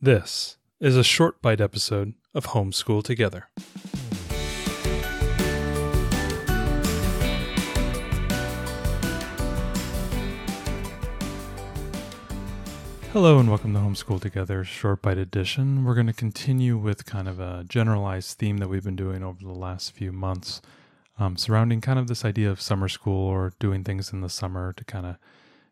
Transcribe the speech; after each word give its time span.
This 0.00 0.58
is 0.78 0.96
a 0.96 1.02
short 1.02 1.42
bite 1.42 1.60
episode 1.60 2.14
of 2.32 2.46
Homeschool 2.46 3.02
Together. 3.02 3.48
Hello 13.12 13.40
and 13.40 13.48
welcome 13.48 13.74
to 13.74 13.80
Homeschool 13.80 14.20
Together 14.20 14.62
Short 14.62 15.02
Bite 15.02 15.18
Edition. 15.18 15.84
We're 15.84 15.94
going 15.94 16.06
to 16.06 16.12
continue 16.12 16.76
with 16.76 17.04
kind 17.04 17.26
of 17.26 17.40
a 17.40 17.64
generalized 17.68 18.38
theme 18.38 18.58
that 18.58 18.68
we've 18.68 18.84
been 18.84 18.94
doing 18.94 19.24
over 19.24 19.42
the 19.42 19.50
last 19.50 19.90
few 19.90 20.12
months 20.12 20.62
um, 21.18 21.36
surrounding 21.36 21.80
kind 21.80 21.98
of 21.98 22.06
this 22.06 22.24
idea 22.24 22.48
of 22.52 22.60
summer 22.60 22.86
school 22.86 23.26
or 23.26 23.52
doing 23.58 23.82
things 23.82 24.12
in 24.12 24.20
the 24.20 24.28
summer 24.28 24.72
to 24.74 24.84
kind 24.84 25.06
of, 25.06 25.16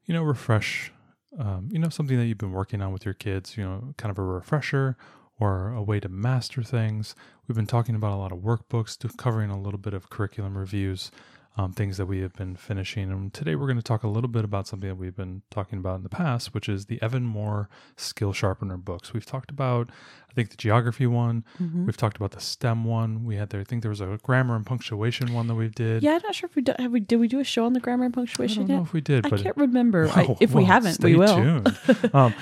you 0.04 0.12
know, 0.12 0.24
refresh, 0.24 0.90
um, 1.38 1.68
you 1.70 1.78
know, 1.78 1.88
something 1.88 2.16
that 2.16 2.26
you've 2.26 2.38
been 2.38 2.52
working 2.52 2.80
on 2.82 2.92
with 2.92 3.04
your 3.04 3.14
kids, 3.14 3.56
you 3.56 3.64
know, 3.64 3.94
kind 3.96 4.10
of 4.10 4.18
a 4.18 4.22
refresher 4.22 4.96
or 5.38 5.70
a 5.72 5.82
way 5.82 6.00
to 6.00 6.08
master 6.08 6.62
things. 6.62 7.14
We've 7.46 7.56
been 7.56 7.66
talking 7.66 7.94
about 7.94 8.12
a 8.12 8.16
lot 8.16 8.32
of 8.32 8.38
workbooks, 8.38 9.16
covering 9.16 9.50
a 9.50 9.60
little 9.60 9.78
bit 9.78 9.94
of 9.94 10.08
curriculum 10.10 10.56
reviews, 10.56 11.10
um, 11.58 11.72
things 11.72 11.96
that 11.96 12.06
we 12.06 12.20
have 12.20 12.34
been 12.34 12.54
finishing. 12.54 13.10
And 13.10 13.32
today 13.32 13.54
we're 13.54 13.66
going 13.66 13.78
to 13.78 13.82
talk 13.82 14.02
a 14.02 14.08
little 14.08 14.28
bit 14.28 14.44
about 14.44 14.66
something 14.66 14.88
that 14.88 14.96
we've 14.96 15.16
been 15.16 15.42
talking 15.50 15.78
about 15.78 15.96
in 15.96 16.02
the 16.02 16.08
past, 16.10 16.52
which 16.52 16.68
is 16.68 16.86
the 16.86 17.00
Evan-Moor 17.02 17.68
Skill 17.96 18.32
Sharpener 18.34 18.76
books. 18.76 19.14
We've 19.14 19.24
talked 19.24 19.50
about, 19.50 19.88
I 20.30 20.34
think, 20.34 20.50
the 20.50 20.56
geography 20.56 21.06
one. 21.06 21.44
Mm-hmm. 21.60 21.86
We've 21.86 21.96
talked 21.96 22.18
about 22.18 22.32
the 22.32 22.40
STEM 22.40 22.84
one. 22.84 23.24
We 23.24 23.36
had 23.36 23.48
there, 23.48 23.60
I 23.62 23.64
think 23.64 23.80
there 23.80 23.88
was 23.88 24.02
a 24.02 24.18
grammar 24.22 24.54
and 24.54 24.66
punctuation 24.66 25.32
one 25.32 25.46
that 25.46 25.54
we 25.54 25.68
did. 25.68 26.02
Yeah, 26.02 26.16
I'm 26.16 26.22
not 26.22 26.34
sure 26.34 26.46
if 26.46 26.56
we 26.56 26.62
do, 26.62 26.74
have 26.78 26.92
we 26.92 27.00
did 27.00 27.16
we 27.16 27.28
do 27.28 27.40
a 27.40 27.44
show 27.44 27.64
on 27.64 27.72
the 27.72 27.80
grammar 27.80 28.04
and 28.04 28.14
I 28.14 28.16
punctuation 28.16 28.66
don't 28.66 28.76
know 28.76 28.82
if 28.82 28.92
we 28.92 29.00
did, 29.00 29.24
I 29.24 29.30
can't 29.30 29.56
remember. 29.56 30.08
I, 30.14 30.26
Oh, 30.28 30.36
if 30.40 30.52
we 30.52 30.64
haven't, 30.64 31.02
we 31.02 31.14
will. 31.14 31.62
um, 32.12 32.34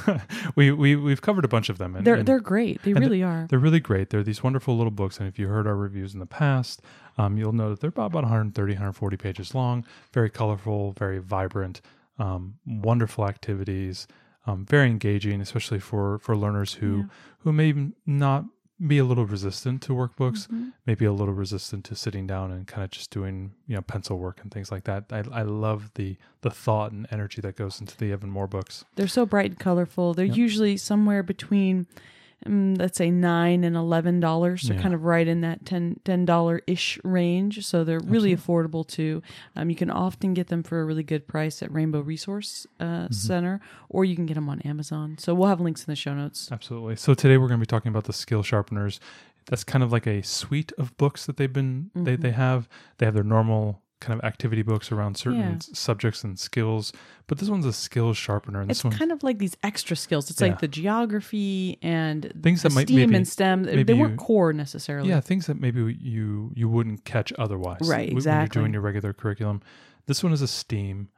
we 0.56 0.72
we 0.72 0.96
we've 0.96 1.22
covered 1.22 1.44
a 1.44 1.48
bunch 1.48 1.68
of 1.68 1.78
them, 1.78 1.94
and 1.94 2.04
They're 2.06 2.16
and 2.16 2.26
they're 2.26 2.40
great. 2.40 2.82
They 2.82 2.92
really 2.92 3.22
are. 3.22 3.46
they're 3.48 3.58
really 3.60 3.80
great. 3.80 4.10
They're 4.10 4.24
these 4.24 4.42
wonderful 4.42 4.76
little 4.76 4.90
books, 4.90 5.20
and 5.20 5.28
if 5.28 5.38
you 5.38 5.46
heard 5.46 5.66
our 5.66 5.76
reviews 5.76 6.14
in 6.14 6.20
the 6.20 6.26
past, 6.26 6.82
um, 7.18 7.36
you'll 7.36 7.52
know 7.52 7.70
that 7.70 7.80
they're 7.80 7.88
about, 7.90 8.06
about 8.06 8.22
130, 8.24 8.72
140 8.72 9.16
pages 9.16 9.54
long. 9.54 9.84
Very 10.12 10.30
colorful, 10.30 10.92
very 10.92 11.18
vibrant, 11.18 11.80
um, 12.18 12.54
wonderful 12.66 13.26
activities, 13.26 14.06
um, 14.46 14.64
very 14.64 14.86
engaging, 14.88 15.40
especially 15.40 15.80
for 15.80 16.18
for 16.20 16.36
learners 16.36 16.74
who 16.74 16.98
Yeah. 16.98 17.04
who 17.40 17.52
may 17.52 17.74
not 18.06 18.44
be 18.86 18.98
a 18.98 19.04
little 19.04 19.26
resistant 19.26 19.82
to 19.82 19.92
workbooks, 19.92 20.46
Mhm. 20.46 20.72
maybe 20.86 21.04
a 21.04 21.12
little 21.12 21.34
resistant 21.34 21.84
to 21.86 21.96
sitting 21.96 22.28
down 22.28 22.52
and 22.52 22.64
kind 22.68 22.84
of 22.84 22.90
just 22.90 23.10
doing 23.10 23.52
you 23.66 23.74
know 23.74 23.82
pencil 23.82 24.18
work 24.20 24.40
and 24.40 24.52
things 24.52 24.70
like 24.70 24.84
that. 24.84 25.04
I, 25.10 25.24
I 25.32 25.42
love 25.42 25.90
the 25.94 26.16
the 26.42 26.50
thought 26.50 26.92
and 26.92 27.06
energy 27.10 27.40
that 27.40 27.56
goes 27.56 27.80
into 27.80 27.96
the 27.96 28.12
Evan-Moor 28.12 28.46
books. 28.46 28.84
They're 28.94 29.08
so 29.08 29.26
bright 29.26 29.50
and 29.50 29.58
colorful. 29.58 30.14
They're 30.14 30.26
Yep. 30.26 30.36
usually 30.36 30.76
somewhere 30.76 31.24
between, 31.24 31.88
um, 32.46 32.74
let's 32.76 32.96
say 32.98 33.10
nine 33.10 33.64
and 33.64 33.74
eleven 33.76 34.20
dollars. 34.20 34.62
So 34.62 34.74
Yeah. 34.74 34.80
kind 34.82 34.94
of 34.94 35.04
right 35.04 35.26
in 35.26 35.40
that 35.42 35.64
ten 35.66 36.00
ten 36.04 36.24
dollar 36.24 36.60
ish 36.66 36.98
range. 37.04 37.64
So 37.66 37.84
they're 37.84 38.00
really 38.00 38.34
affordable 38.34 38.86
too. 38.86 39.22
Um, 39.56 39.70
you 39.70 39.76
can 39.76 39.90
often 39.90 40.34
get 40.34 40.46
them 40.48 40.62
for 40.62 40.80
a 40.80 40.84
really 40.84 41.02
good 41.02 41.26
price 41.26 41.62
at 41.62 41.72
Rainbow 41.72 42.00
Resource 42.00 42.66
uh, 42.80 42.84
Mm-hmm. 42.84 43.12
Center, 43.14 43.60
or 43.88 44.04
you 44.04 44.14
can 44.16 44.26
get 44.26 44.34
them 44.34 44.48
on 44.48 44.60
Amazon. 44.62 45.16
So 45.18 45.34
we'll 45.34 45.48
have 45.48 45.60
links 45.60 45.82
in 45.84 45.90
the 45.92 45.96
show 45.96 46.14
notes. 46.14 46.48
Absolutely. 46.52 46.96
So 46.96 47.14
today 47.14 47.36
we're 47.38 47.48
going 47.48 47.60
to 47.60 47.62
be 47.62 47.66
talking 47.66 47.90
about 47.90 48.04
the 48.04 48.12
skill 48.12 48.42
sharpeners. 48.42 49.00
That's 49.46 49.64
kind 49.64 49.82
of 49.82 49.90
like 49.90 50.06
a 50.06 50.22
suite 50.22 50.72
of 50.78 50.96
books 50.98 51.24
that 51.26 51.38
they've 51.38 51.52
been 51.52 51.90
they 51.94 52.12
Mm-hmm. 52.12 52.22
they 52.22 52.30
have. 52.32 52.68
They 52.98 53.06
have 53.06 53.14
their 53.14 53.24
normal 53.24 53.82
kind 54.00 54.18
of 54.18 54.24
activity 54.24 54.62
books 54.62 54.92
around 54.92 55.16
certain 55.16 55.40
Yeah. 55.40 55.58
subjects 55.58 56.22
and 56.24 56.38
skills, 56.38 56.92
but 57.26 57.38
this 57.38 57.48
one's 57.48 57.66
a 57.66 57.72
skill 57.72 58.14
sharpener 58.14 58.60
and 58.60 58.70
It's 58.70 58.84
one 58.84 58.92
kind 58.92 59.10
of 59.12 59.22
like 59.22 59.38
these 59.38 59.56
extra 59.62 59.96
skills. 59.96 60.30
It's 60.30 60.40
Yeah. 60.40 60.48
like 60.48 60.60
the 60.60 60.68
geography 60.68 61.78
and 61.82 62.32
Things 62.42 62.62
that 62.62 62.72
might 62.72 62.86
STEAM 62.86 62.96
maybe- 63.10 63.16
and 63.16 63.26
STEM. 63.28 63.64
They- 63.64 63.76
maybe 63.76 63.82
they 63.92 63.98
weren't 63.98 64.12
you- 64.12 64.16
core 64.18 64.52
necessarily. 64.52 65.08
yeah, 65.08 65.20
things 65.20 65.46
that 65.46 65.60
maybe 65.60 65.80
you 66.00 66.52
you 66.54 66.68
wouldn't 66.68 67.04
catch 67.04 67.32
otherwise. 67.38 67.80
Right, 67.82 68.08
w- 68.08 68.08
When 68.10 68.16
exactly. 68.18 68.58
you're 68.60 68.64
doing 68.64 68.72
your 68.72 68.82
regular 68.82 69.12
curriculum. 69.12 69.62
This 70.06 70.22
one 70.22 70.32
is 70.32 70.42
a 70.42 70.48
STEAM. 70.48 71.08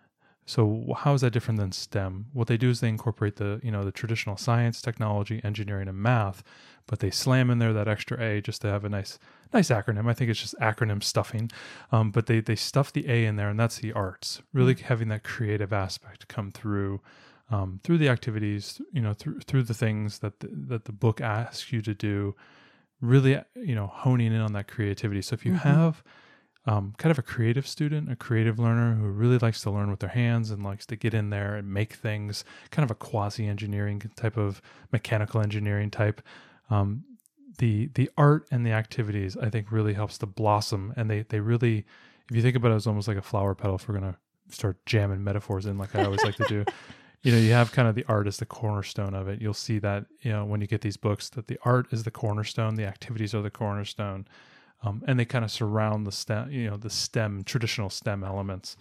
So 0.47 0.95
how 0.99 1.15
is 1.15 1.21
that 1.21 1.33
different 1.33 1.61
than 1.61 1.71
STEM? 1.71 2.27
What 2.33 2.49
they 2.49 2.57
do 2.57 2.71
is 2.71 2.81
they 2.81 2.89
incorporate 2.89 3.37
the, 3.37 3.61
you 3.63 3.71
know, 3.71 3.85
the 3.85 3.93
traditional 3.93 4.37
science, 4.37 4.83
technology, 4.83 5.41
engineering, 5.45 5.87
and 5.87 5.97
math, 5.99 6.43
but 6.91 7.01
they 7.01 7.11
slam 7.11 7.51
in 7.51 7.61
there 7.61 7.73
that 7.73 7.89
extra 7.89 8.21
A 8.23 8.43
just 8.43 8.63
to 8.63 8.69
have 8.69 8.85
a 8.85 8.91
nice, 8.91 9.19
nice 9.55 9.71
acronym. 9.71 10.11
I 10.11 10.15
think 10.15 10.31
it's 10.31 10.43
just 10.43 10.57
acronym 10.61 11.03
stuffing, 11.03 11.51
um, 11.93 12.11
but 12.11 12.27
they 12.27 12.41
they 12.41 12.57
stuff 12.57 12.93
the 12.93 13.09
A 13.11 13.27
in 13.27 13.37
there, 13.37 13.49
and 13.51 13.59
that's 13.61 13.79
the 13.79 13.95
arts. 13.95 14.43
Really 14.53 14.75
having 14.75 15.09
that 15.09 15.25
creative 15.25 15.73
aspect 15.73 16.29
come 16.29 16.53
through, 16.53 17.01
um, 17.51 17.81
through 17.85 17.99
the 17.99 18.11
activities, 18.11 18.83
you 18.93 19.03
know, 19.03 19.15
through 19.15 19.41
through 19.41 19.65
the 19.65 19.75
things 19.75 20.19
that 20.21 20.41
the, 20.41 20.49
that 20.53 20.85
the 20.87 20.93
book 20.93 21.23
asks 21.23 21.73
you 21.73 21.83
to 21.83 21.95
do. 21.95 22.37
Really, 23.01 23.43
you 23.57 23.75
know, 23.75 23.87
honing 23.87 24.35
in 24.35 24.41
on 24.43 24.53
that 24.55 24.69
creativity. 24.69 25.23
So 25.23 25.35
if 25.35 25.47
you 25.47 25.53
Mhm. 25.53 25.55
have 25.55 26.03
um, 26.67 26.95
kind 26.99 27.11
of 27.11 27.19
a 27.19 27.23
creative 27.23 27.67
student, 27.67 28.13
a 28.13 28.17
creative 28.17 28.59
learner 28.59 28.95
who 28.95 29.09
really 29.09 29.39
likes 29.39 29.63
to 29.63 29.71
learn 29.71 29.91
with 29.91 30.01
their 30.01 30.11
hands 30.11 30.51
and 30.51 30.63
likes 30.63 30.87
to 30.87 30.97
get 30.97 31.15
in 31.15 31.31
there 31.31 31.57
and 31.57 31.73
make 31.73 31.95
things, 31.95 32.45
kind 32.71 32.85
of 32.85 32.91
a 32.91 32.95
quasi 32.95 33.47
engineering 33.47 34.01
type 34.17 34.37
of 34.37 34.61
mechanical 34.93 35.41
engineering 35.41 35.91
type. 35.91 36.21
Um, 36.71 37.05
the 37.59 37.91
the 37.95 38.11
art 38.17 38.47
and 38.51 38.65
the 38.65 38.73
activities 38.73 39.37
I 39.37 39.51
think 39.51 39.71
really 39.71 39.95
helps 39.95 40.19
to 40.19 40.27
blossom, 40.27 40.95
and 40.97 41.11
they 41.11 41.23
they 41.23 41.41
really, 41.41 41.85
if 42.31 42.37
you 42.37 42.43
think 42.43 42.57
about 42.57 42.73
it, 42.73 42.77
it's 42.77 42.87
almost 42.87 43.09
like 43.09 43.17
a 43.17 43.23
flower 43.23 43.55
petal. 43.55 43.77
If 43.77 43.89
we're 43.89 43.95
gonna 43.95 44.17
start 44.51 44.85
jamming 44.87 45.23
metaphors 45.23 45.67
in, 45.67 45.79
like 45.79 45.95
I 45.95 46.05
always 46.05 46.25
like 46.25 46.37
to 46.37 46.47
do. 46.49 46.65
You 47.23 47.33
know, 47.33 47.39
you 47.39 47.53
have 47.53 47.71
kind 47.71 47.87
of 47.87 47.95
the 47.95 48.07
art 48.09 48.27
as 48.27 48.39
the 48.39 48.47
cornerstone 48.47 49.13
of 49.13 49.29
it. 49.29 49.43
You'll 49.43 49.53
see 49.53 49.79
that, 49.81 50.07
you 50.23 50.33
know, 50.33 50.47
when 50.47 50.63
you 50.63 50.67
get 50.67 50.81
these 50.81 50.97
books, 50.97 51.29
that 51.29 51.49
the 51.49 51.59
art 51.67 51.93
is 51.93 52.05
the 52.05 52.11
cornerstone, 52.11 52.77
the 52.77 52.87
activities 52.87 53.35
are 53.35 53.43
the 53.43 53.51
cornerstone 53.51 54.27
um, 54.83 55.03
and 55.07 55.19
they 55.19 55.25
kind 55.25 55.45
of 55.45 55.51
surround 55.51 56.07
the 56.07 56.13
stem, 56.13 56.51
you 56.51 56.71
know, 56.71 56.77
the 56.77 56.91
STEM 56.91 57.45
traditional 57.45 57.91
STEM 57.91 58.25
elements. 58.25 58.77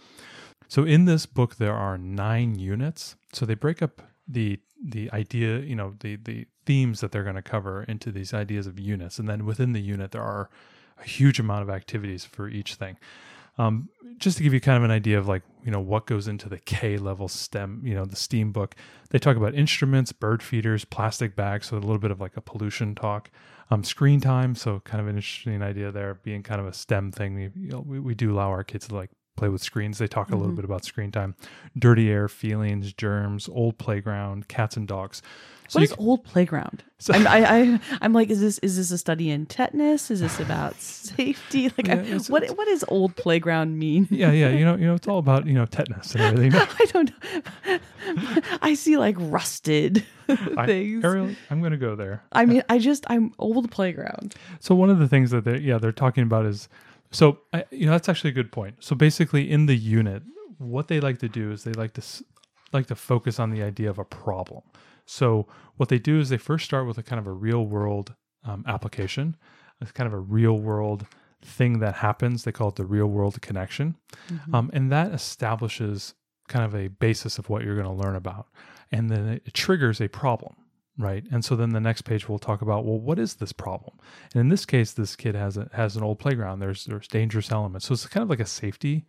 So 0.68 0.84
in 0.84 1.04
this 1.04 1.26
book, 1.26 1.56
there 1.56 1.74
are 1.74 1.98
nine 1.98 2.58
units. 2.58 3.16
So 3.32 3.44
they 3.44 3.54
break 3.54 3.82
up 3.82 4.02
the 4.26 4.60
the 4.82 5.10
idea, 5.12 5.58
you 5.58 5.74
know, 5.74 5.94
the 6.00 6.16
the 6.16 6.46
themes 6.66 7.00
that 7.00 7.12
they're 7.12 7.24
going 7.24 7.36
to 7.36 7.42
cover 7.42 7.82
into 7.84 8.12
these 8.12 8.34
ideas 8.34 8.66
of 8.66 8.78
units, 8.78 9.18
and 9.18 9.28
then 9.28 9.44
within 9.44 9.72
the 9.72 9.80
unit, 9.80 10.12
there 10.12 10.22
are 10.22 10.50
a 10.98 11.04
huge 11.04 11.40
amount 11.40 11.62
of 11.62 11.70
activities 11.70 12.24
for 12.24 12.48
each 12.48 12.74
thing. 12.74 12.96
Um, 13.58 13.88
just 14.18 14.38
to 14.38 14.42
give 14.42 14.54
you 14.54 14.60
kind 14.60 14.78
of 14.78 14.84
an 14.84 14.90
idea 14.90 15.18
of 15.18 15.28
like 15.28 15.42
you 15.64 15.70
know 15.70 15.80
what 15.80 16.06
goes 16.06 16.28
into 16.28 16.48
the 16.48 16.58
K 16.58 16.96
level 16.96 17.28
STEM, 17.28 17.82
you 17.84 17.94
know, 17.94 18.04
the 18.04 18.16
STEAM 18.16 18.52
book. 18.52 18.74
They 19.10 19.18
talk 19.18 19.36
about 19.36 19.54
instruments, 19.54 20.12
bird 20.12 20.42
feeders, 20.42 20.84
plastic 20.84 21.36
bags, 21.36 21.68
so 21.68 21.76
a 21.76 21.78
little 21.78 21.98
bit 21.98 22.10
of 22.10 22.20
like 22.20 22.36
a 22.36 22.40
pollution 22.40 22.94
talk. 22.94 23.30
Um, 23.70 23.84
screen 23.84 24.20
time, 24.20 24.54
so 24.54 24.80
kind 24.80 25.00
of 25.00 25.06
an 25.06 25.16
interesting 25.16 25.62
idea 25.62 25.92
there, 25.92 26.14
being 26.14 26.42
kind 26.42 26.60
of 26.60 26.66
a 26.66 26.72
STEM 26.72 27.12
thing. 27.12 27.38
You 27.38 27.70
know, 27.70 27.84
we, 27.86 28.00
we 28.00 28.14
do 28.14 28.32
allow 28.32 28.48
our 28.48 28.64
kids 28.64 28.88
to 28.88 28.94
like 28.94 29.10
play 29.40 29.48
with 29.48 29.62
screens. 29.62 29.96
They 29.98 30.06
talk 30.06 30.30
a 30.30 30.36
little 30.36 30.52
Mhm. 30.52 30.56
bit 30.56 30.64
about 30.66 30.84
screen 30.84 31.10
time, 31.10 31.34
dirty 31.78 32.10
air, 32.10 32.28
feelings, 32.28 32.92
germs, 32.92 33.48
old 33.50 33.78
playground, 33.78 34.48
cats 34.48 34.76
and 34.76 34.86
dogs. 34.86 35.22
So 35.68 35.78
what 35.78 35.88
you 35.88 35.94
old 35.98 36.24
playground? 36.24 36.82
So- 36.98 37.14
I'm, 37.14 37.26
I, 37.28 37.38
I, 37.58 37.80
I'm 38.02 38.12
like, 38.12 38.28
is 38.28 38.40
this 38.40 38.58
is 38.58 38.76
this 38.76 38.90
a 38.90 38.98
study 38.98 39.30
in 39.30 39.46
tetanus? 39.46 40.10
Is 40.10 40.18
this 40.20 40.40
about 40.40 40.74
safety? 40.80 41.68
Like, 41.78 41.86
Yeah, 41.86 41.94
I, 41.94 41.98
it's- 42.00 42.28
what 42.28 42.42
it's- 42.42 42.56
what 42.58 42.66
does 42.66 42.84
old 42.88 43.14
playground 43.16 43.78
mean? 43.78 44.08
yeah, 44.10 44.32
yeah, 44.32 44.50
you 44.50 44.64
know, 44.64 44.74
you 44.76 44.84
know, 44.86 44.94
it's 44.94 45.06
all 45.08 45.18
about 45.18 45.46
you 45.46 45.54
know 45.54 45.64
tetanus 45.66 46.14
and 46.14 46.22
everything. 46.24 46.52
I 46.80 46.84
don't 46.92 47.12
know. 47.66 47.78
I 48.60 48.74
see 48.74 48.96
like 48.98 49.16
rusted 49.18 50.04
I, 50.28 50.66
things. 50.66 51.04
Ariel, 51.04 51.30
I'm 51.50 51.60
going 51.60 51.72
to 51.72 51.78
go 51.78 51.94
there. 51.96 52.22
I 52.32 52.44
mean, 52.46 52.62
I 52.68 52.78
just 52.78 53.04
I'm 53.08 53.32
old 53.38 53.70
playground. 53.70 54.34
So 54.58 54.74
one 54.74 54.90
of 54.90 54.98
the 54.98 55.08
things 55.08 55.30
that 55.30 55.44
they 55.44 55.58
yeah 55.58 55.78
they're 55.78 55.92
talking 55.92 56.24
about 56.24 56.46
is 56.46 56.68
so 57.12 57.38
I, 57.52 57.64
you 57.70 57.86
know 57.86 57.92
that's 57.92 58.08
actually 58.08 58.30
a 58.30 58.34
good 58.34 58.52
point. 58.52 58.76
So 58.80 58.94
basically 58.96 59.50
in 59.50 59.66
the 59.66 59.76
unit, 59.76 60.22
what 60.58 60.88
they 60.88 61.00
like 61.00 61.18
to 61.20 61.28
do 61.28 61.50
is 61.52 61.64
they 61.64 61.72
like 61.72 61.92
to 61.94 62.00
s- 62.02 62.22
like 62.72 62.86
to 62.86 62.94
focus 62.94 63.38
on 63.40 63.50
the 63.50 63.62
idea 63.62 63.90
of 63.90 63.98
a 63.98 64.04
problem. 64.04 64.62
So 65.06 65.46
what 65.76 65.88
they 65.88 65.98
do 65.98 66.20
is 66.20 66.28
they 66.28 66.38
first 66.38 66.64
start 66.64 66.86
with 66.86 66.98
a 66.98 67.02
kind 67.02 67.18
of 67.18 67.26
a 67.26 67.32
real 67.32 67.66
world 67.66 68.14
um, 68.44 68.64
application, 68.66 69.36
it's 69.80 69.90
kind 69.92 70.06
of 70.06 70.12
a 70.12 70.18
real 70.20 70.58
world 70.58 71.06
thing 71.42 71.80
that 71.80 71.96
happens. 71.96 72.44
They 72.44 72.52
call 72.52 72.68
it 72.68 72.76
the 72.76 72.84
real 72.84 73.06
world 73.06 73.40
connection, 73.42 73.96
um, 74.52 74.70
and 74.72 74.92
that 74.92 75.12
establishes 75.12 76.14
kind 76.48 76.64
of 76.64 76.74
a 76.74 76.88
basis 76.88 77.38
of 77.38 77.48
what 77.48 77.62
you're 77.64 77.74
going 77.76 77.86
to 77.86 78.02
learn 78.04 78.14
about, 78.16 78.46
and 78.92 79.08
then 79.10 79.28
it 79.44 79.54
triggers 79.54 80.00
a 80.00 80.08
problem 80.08 80.54
right 81.00 81.24
and 81.32 81.44
so 81.44 81.56
then 81.56 81.70
the 81.70 81.80
next 81.80 82.02
page 82.02 82.28
we'll 82.28 82.38
talk 82.38 82.62
about 82.62 82.84
well 82.84 82.98
what 82.98 83.18
is 83.18 83.34
this 83.34 83.52
problem 83.52 83.96
and 84.34 84.40
in 84.40 84.48
this 84.48 84.64
case 84.66 84.92
this 84.92 85.16
kid 85.16 85.34
has 85.34 85.56
a, 85.56 85.68
has 85.72 85.96
an 85.96 86.02
old 86.02 86.18
playground 86.18 86.60
there's 86.60 86.84
there's 86.84 87.08
dangerous 87.08 87.50
elements 87.50 87.86
so 87.86 87.92
it's 87.92 88.06
kind 88.06 88.22
of 88.22 88.30
like 88.30 88.40
a 88.40 88.46
safety 88.46 89.04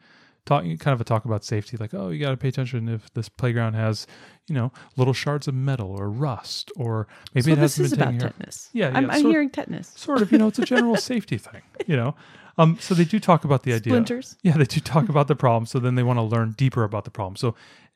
talk 0.46 0.64
kind 0.64 0.88
of 0.88 1.00
a 1.02 1.04
talk 1.04 1.26
about 1.26 1.44
safety 1.44 1.78
like 1.78 1.94
oh 1.94 2.10
you 2.10 2.20
got 2.20 2.32
to 2.32 2.38
pay 2.38 2.48
attention 2.48 2.90
if 2.90 3.14
this 3.14 3.30
playground 3.30 3.74
has 3.76 4.08
you 4.48 4.56
know 4.56 4.72
little 4.98 5.14
shards 5.14 5.48
of 5.48 5.54
metal 5.54 5.92
or 5.92 6.10
rust 6.10 6.72
or 6.76 7.08
maybe 7.36 7.46
so 7.46 7.52
it 7.52 7.58
hasn't 7.60 7.90
been 7.92 8.00
taken 8.00 8.20
care 8.20 8.28
of. 8.30 8.34
tetanus. 8.38 8.70
Yeah, 8.74 8.92
I'm, 8.94 9.10
I'm 9.12 9.22
sort- 9.22 9.32
hearing 9.32 9.50
tetanus. 9.52 9.94
sort 9.96 10.22
of 10.22 10.32
you 10.32 10.38
know 10.40 10.48
it's 10.48 10.58
a 10.60 10.66
general 10.66 10.96
safety 11.12 11.38
thing 11.38 11.62
you 11.86 11.96
know 11.96 12.16
um 12.58 12.78
so 12.80 12.96
they 12.96 13.06
do 13.06 13.20
talk 13.20 13.44
about 13.44 13.64
the 13.64 13.74
idea 13.74 13.94
Splinters. 13.94 14.36
yeah, 14.42 14.58
they 14.58 14.66
do 14.66 14.80
talk 14.80 15.10
about 15.10 15.28
the 15.28 15.36
problem. 15.36 15.66
So 15.66 15.80
then 15.80 15.96
they 15.96 16.04
want 16.04 16.18
to 16.18 16.24
learn 16.24 16.52
deeper 16.58 16.84
about 16.84 17.06
the 17.06 17.12
problem. 17.12 17.36
So 17.36 17.56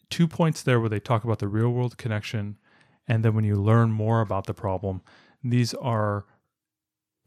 two 0.09 0.27
points 0.27 0.61
there 0.63 0.79
where 0.79 0.87
they 0.89 0.99
talk 0.99 1.23
about 1.23 1.39
the 1.39 1.47
real 1.47 1.69
world 1.71 1.97
connection 1.97 2.57
And 3.07 3.23
then 3.23 3.35
when 3.35 3.45
you 3.45 3.55
learn 3.55 3.91
more 3.91 4.21
about 4.21 4.45
the 4.47 4.53
problem, 4.53 5.01
these 5.43 5.73
are 5.75 6.25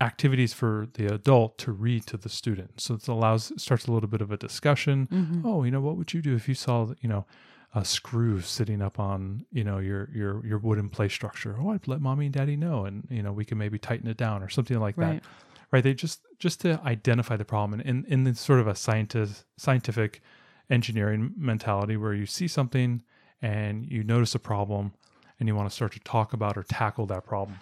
activities 0.00 0.52
for 0.52 0.86
the 0.94 1.12
adult 1.12 1.58
to 1.58 1.72
read 1.72 2.06
to 2.06 2.16
the 2.16 2.28
student. 2.28 2.80
So 2.80 2.94
it 2.94 3.08
allows 3.08 3.52
starts 3.60 3.86
a 3.86 3.92
little 3.92 4.08
bit 4.08 4.20
of 4.20 4.30
a 4.30 4.36
discussion. 4.36 5.08
Mhm. 5.10 5.44
Oh, 5.44 5.64
you 5.64 5.70
know, 5.70 5.80
what 5.80 5.96
would 5.96 6.12
you 6.14 6.22
do 6.22 6.36
if 6.36 6.48
you 6.48 6.54
saw, 6.54 6.92
you 7.00 7.08
know, 7.08 7.26
a 7.74 7.84
screw 7.84 8.40
sitting 8.40 8.80
up 8.80 8.98
on, 9.00 9.44
you 9.50 9.64
know, 9.64 9.78
your 9.78 10.08
your 10.14 10.46
your 10.46 10.58
wooden 10.58 10.88
play 10.88 11.08
structure? 11.08 11.56
Oh, 11.58 11.70
I'd 11.70 11.88
let 11.88 12.00
mommy 12.00 12.26
and 12.26 12.34
daddy 12.34 12.56
know, 12.56 12.84
and 12.84 13.06
you 13.10 13.22
know, 13.22 13.32
we 13.32 13.44
can 13.44 13.58
maybe 13.58 13.78
tighten 13.78 14.08
it 14.08 14.16
down 14.16 14.42
or 14.42 14.48
something 14.48 14.78
like 14.78 14.96
Right. 14.96 15.22
that. 15.22 15.24
Right? 15.72 15.82
They 15.82 15.94
just 15.94 16.24
just 16.38 16.60
to 16.60 16.80
identify 16.84 17.36
the 17.36 17.44
problem 17.44 17.80
in 17.80 18.04
in 18.06 18.22
the 18.24 18.34
sort 18.34 18.60
of 18.60 18.68
a 18.68 18.74
scientist 18.76 19.44
scientific 19.56 20.22
engineering 20.70 21.34
mentality 21.36 21.96
where 21.96 22.14
you 22.14 22.26
see 22.26 22.46
something 22.46 23.02
and 23.42 23.90
you 23.90 24.04
notice 24.04 24.34
a 24.34 24.38
problem 24.38 24.92
and 25.38 25.48
you 25.48 25.54
want 25.54 25.68
to 25.68 25.74
start 25.74 25.92
to 25.92 26.00
talk 26.00 26.32
about 26.32 26.56
or 26.56 26.62
tackle 26.62 27.06
that 27.06 27.24
problem. 27.24 27.58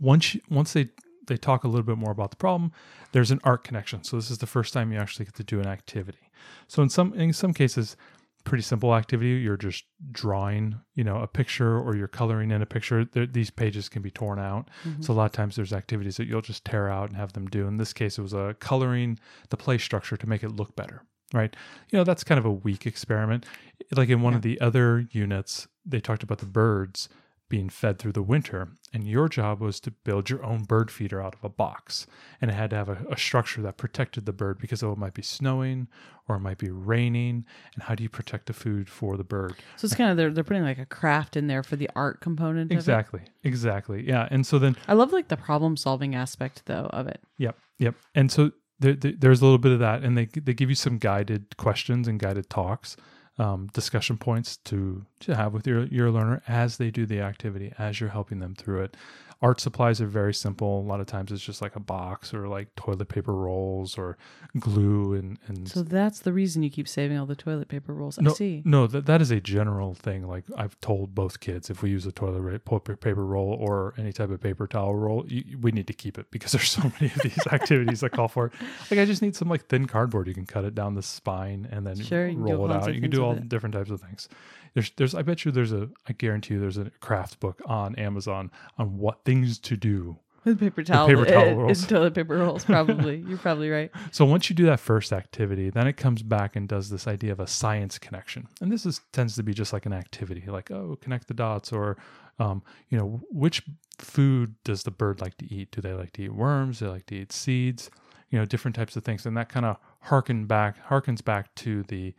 Once 0.00 0.34
you, 0.34 0.40
once 0.50 0.72
they 0.72 0.88
they 1.26 1.36
talk 1.36 1.64
a 1.64 1.68
little 1.68 1.84
bit 1.84 1.96
more 1.96 2.10
about 2.10 2.30
the 2.30 2.36
problem, 2.36 2.70
there's 3.12 3.30
an 3.30 3.40
art 3.44 3.64
connection. 3.64 4.04
So 4.04 4.16
this 4.16 4.30
is 4.30 4.38
the 4.38 4.46
first 4.46 4.74
time 4.74 4.92
you 4.92 4.98
actually 4.98 5.24
get 5.24 5.34
to 5.36 5.44
do 5.44 5.58
an 5.60 5.66
activity. 5.66 6.30
So 6.68 6.82
in 6.82 6.88
some 6.88 7.14
in 7.14 7.32
some 7.32 7.54
cases, 7.54 7.96
pretty 8.44 8.62
simple 8.62 8.94
activity. 8.94 9.30
You're 9.30 9.56
just 9.56 9.84
drawing, 10.12 10.80
you 10.94 11.02
know, 11.02 11.20
a 11.20 11.26
picture 11.26 11.78
or 11.78 11.96
you're 11.96 12.08
coloring 12.08 12.50
in 12.50 12.62
a 12.62 12.66
picture. 12.66 13.04
There, 13.04 13.26
these 13.26 13.50
pages 13.50 13.88
can 13.88 14.02
be 14.02 14.10
torn 14.10 14.38
out. 14.38 14.68
Mm-hmm. 14.84 15.02
So 15.02 15.12
a 15.12 15.14
lot 15.14 15.26
of 15.26 15.32
times 15.32 15.56
there's 15.56 15.72
activities 15.72 16.16
that 16.18 16.28
you'll 16.28 16.42
just 16.42 16.64
tear 16.64 16.88
out 16.88 17.08
and 17.08 17.16
have 17.16 17.32
them 17.32 17.46
do. 17.46 17.66
In 17.66 17.78
this 17.78 17.92
case, 17.92 18.18
it 18.18 18.22
was 18.22 18.34
a 18.34 18.54
coloring 18.60 19.18
the 19.48 19.56
play 19.56 19.78
structure 19.78 20.16
to 20.16 20.26
make 20.26 20.42
it 20.42 20.50
look 20.50 20.76
better. 20.76 21.02
Right. 21.32 21.54
You 21.90 21.98
know, 21.98 22.04
that's 22.04 22.24
kind 22.24 22.38
of 22.38 22.44
a 22.44 22.50
weak 22.50 22.86
experiment. 22.86 23.46
Like 23.94 24.08
in 24.08 24.22
one 24.22 24.34
of 24.34 24.42
the 24.42 24.60
other 24.60 25.06
units, 25.10 25.66
they 25.84 26.00
talked 26.00 26.22
about 26.22 26.38
the 26.38 26.46
birds 26.46 27.08
being 27.48 27.68
fed 27.68 27.98
through 27.98 28.12
the 28.12 28.22
winter, 28.22 28.68
and 28.92 29.06
your 29.06 29.28
job 29.28 29.60
was 29.60 29.78
to 29.78 29.90
build 29.90 30.30
your 30.30 30.44
own 30.44 30.64
bird 30.64 30.90
feeder 30.90 31.22
out 31.22 31.34
of 31.34 31.44
a 31.44 31.48
box. 31.48 32.06
And 32.40 32.50
it 32.50 32.54
had 32.54 32.70
to 32.70 32.76
have 32.76 32.88
a, 32.88 32.98
a 33.10 33.16
structure 33.16 33.62
that 33.62 33.76
protected 33.76 34.26
the 34.26 34.32
bird 34.32 34.58
because 34.58 34.82
oh, 34.82 34.92
it 34.92 34.98
might 34.98 35.14
be 35.14 35.22
snowing 35.22 35.88
or 36.26 36.36
it 36.36 36.40
might 36.40 36.58
be 36.58 36.70
raining. 36.70 37.44
And 37.74 37.82
how 37.82 37.94
do 37.94 38.02
you 38.02 38.08
protect 38.08 38.46
the 38.46 38.54
food 38.54 38.88
for 38.88 39.16
the 39.16 39.24
bird? 39.24 39.54
So 39.76 39.84
it's 39.84 39.94
kind 39.94 40.10
of 40.10 40.16
they're 40.16 40.32
they're 40.32 40.44
putting 40.44 40.62
like 40.62 40.78
a 40.78 40.86
craft 40.86 41.36
in 41.36 41.46
there 41.46 41.62
for 41.62 41.76
the 41.76 41.90
art 41.94 42.20
component. 42.20 42.70
Of 42.70 42.76
it. 42.76 42.80
Exactly. 42.80 43.20
Exactly. 43.42 44.06
Yeah. 44.06 44.26
And 44.30 44.46
so 44.46 44.58
then 44.58 44.76
I 44.88 44.94
love 44.94 45.12
like 45.12 45.28
the 45.28 45.36
problem 45.36 45.76
solving 45.76 46.14
aspect 46.14 46.62
though 46.66 46.88
of 46.92 47.06
it. 47.06 47.20
Yep, 47.38 47.56
yep. 47.78 47.94
And 48.14 48.32
so 48.32 48.52
there, 48.80 48.94
there, 48.94 49.12
there's 49.18 49.40
a 49.40 49.44
little 49.44 49.58
bit 49.58 49.72
of 49.72 49.78
that, 49.80 50.02
and 50.02 50.16
they 50.16 50.26
they 50.26 50.54
give 50.54 50.68
you 50.68 50.74
some 50.74 50.98
guided 50.98 51.56
questions 51.56 52.08
and 52.08 52.18
guided 52.18 52.50
talks, 52.50 52.96
um, 53.38 53.68
discussion 53.72 54.16
points 54.18 54.56
to 54.58 55.04
to 55.20 55.34
have 55.34 55.52
with 55.52 55.66
your 55.66 55.86
your 55.86 56.10
learner 56.10 56.42
as 56.48 56.76
they 56.76 56.90
do 56.90 57.06
the 57.06 57.20
activity, 57.20 57.72
as 57.78 58.00
you're 58.00 58.10
helping 58.10 58.40
them 58.40 58.54
through 58.54 58.82
it. 58.82 58.96
Art 59.44 59.60
supplies 59.60 60.00
are 60.00 60.06
very 60.06 60.32
simple. 60.32 60.80
A 60.80 60.86
lot 60.88 61.00
of 61.00 61.06
times 61.06 61.30
it's 61.30 61.42
just 61.44 61.60
like 61.60 61.76
a 61.76 61.80
box 61.80 62.32
or 62.32 62.48
like 62.48 62.74
toilet 62.76 63.08
paper 63.10 63.34
rolls 63.34 63.98
or 63.98 64.16
glue 64.58 65.12
and 65.12 65.38
and 65.46 65.68
So 65.68 65.82
that's 65.82 66.20
the 66.20 66.32
reason 66.32 66.62
you 66.62 66.70
keep 66.70 66.88
saving 66.88 67.18
all 67.18 67.26
the 67.26 67.36
toilet 67.36 67.68
paper 67.68 67.92
rolls. 67.92 68.18
no, 68.18 68.30
I 68.30 68.34
see. 68.34 68.62
No, 68.64 68.86
that 68.86 69.04
that 69.04 69.20
is 69.20 69.30
a 69.30 69.42
general 69.42 69.92
thing. 69.92 70.26
Like 70.26 70.44
I've 70.56 70.80
told 70.80 71.14
both 71.14 71.40
kids, 71.40 71.68
if 71.68 71.82
we 71.82 71.90
use 71.90 72.06
a 72.06 72.12
toilet 72.12 72.64
paper 73.00 73.24
roll 73.24 73.52
or 73.60 73.92
any 73.98 74.14
type 74.14 74.30
of 74.30 74.40
paper 74.40 74.66
towel 74.66 74.94
roll, 74.94 75.26
you, 75.28 75.58
we 75.58 75.72
need 75.72 75.88
to 75.88 75.92
keep 75.92 76.16
it 76.16 76.30
because 76.30 76.52
there's 76.56 76.70
so 76.70 76.82
many 76.98 77.12
of 77.14 77.20
these 77.22 77.46
activities 77.52 78.00
that 78.00 78.10
call 78.12 78.28
for 78.28 78.46
it. 78.46 78.52
Like 78.90 78.98
I 78.98 79.04
just 79.04 79.20
need 79.20 79.36
some 79.36 79.50
like 79.50 79.66
thin 79.66 79.86
cardboard. 79.86 80.26
You 80.26 80.32
can 80.34 80.46
cut 80.46 80.64
it 80.64 80.74
down 80.74 80.94
the 80.94 81.02
spine 81.02 81.68
and 81.70 81.86
then 81.86 82.00
Sure, 82.00 82.32
roll 82.32 82.70
it 82.70 82.74
out. 82.74 82.94
You 82.94 83.00
can 83.02 83.10
do 83.10 83.22
all 83.22 83.32
it. 83.32 83.46
different 83.50 83.74
types 83.74 83.90
of 83.90 84.00
things. 84.00 84.26
There's 84.74 84.90
there's 84.96 85.14
I 85.14 85.22
bet 85.22 85.44
you 85.44 85.50
there's 85.52 85.72
a 85.72 85.88
I 86.08 86.12
guarantee 86.12 86.54
you 86.54 86.60
there's 86.60 86.78
a 86.78 86.90
craft 87.00 87.40
book 87.40 87.62
on 87.66 87.94
Amazon 87.96 88.50
on 88.78 88.98
what 88.98 89.24
things 89.24 89.58
to 89.60 89.76
do 89.76 90.18
With 90.44 90.58
paper 90.60 90.82
towel, 90.82 91.06
paper 91.06 91.24
towel 91.24 91.48
uh, 91.48 91.54
rolls. 91.62 91.86
toilet 91.86 92.14
paper 92.14 92.36
rolls. 92.38 92.64
Probably, 92.66 93.24
you're 93.26 93.38
probably 93.38 93.70
right. 93.70 93.90
So 94.10 94.24
once 94.24 94.50
you 94.50 94.56
do 94.56 94.66
that 94.66 94.80
first 94.80 95.12
activity, 95.12 95.70
then 95.70 95.86
it 95.86 95.96
comes 95.96 96.22
back 96.22 96.56
and 96.56 96.68
does 96.68 96.90
this 96.90 97.06
idea 97.06 97.32
of 97.32 97.40
a 97.40 97.46
science 97.46 97.98
connection, 97.98 98.48
and 98.60 98.70
this 98.70 98.84
is 98.84 99.00
tends 99.12 99.36
to 99.36 99.42
be 99.42 99.54
just 99.54 99.72
like 99.72 99.86
an 99.86 99.92
activity, 99.92 100.42
like 100.48 100.70
oh, 100.70 100.98
connect 101.00 101.28
the 101.28 101.34
dots, 101.34 101.72
or 101.72 101.96
um, 102.40 102.62
you 102.88 102.98
know, 102.98 103.20
which 103.30 103.62
food 103.98 104.56
does 104.64 104.82
the 104.82 104.90
bird 104.90 105.20
like 105.20 105.38
to 105.38 105.54
eat? 105.54 105.70
Do 105.70 105.80
they 105.80 105.92
like 105.92 106.12
to 106.14 106.24
eat 106.24 106.34
worms? 106.34 106.80
Do 106.80 106.86
they 106.86 106.90
like 106.90 107.06
to 107.06 107.14
eat 107.14 107.32
seeds? 107.32 107.90
You 108.30 108.40
know, 108.40 108.44
different 108.44 108.74
types 108.74 108.96
of 108.96 109.04
things, 109.04 109.24
and 109.24 109.36
that 109.36 109.48
kind 109.48 109.64
of 109.64 109.76
harken 110.00 110.46
back 110.46 110.84
harkens 110.88 111.24
back 111.24 111.54
to 111.56 111.84
the 111.84 112.12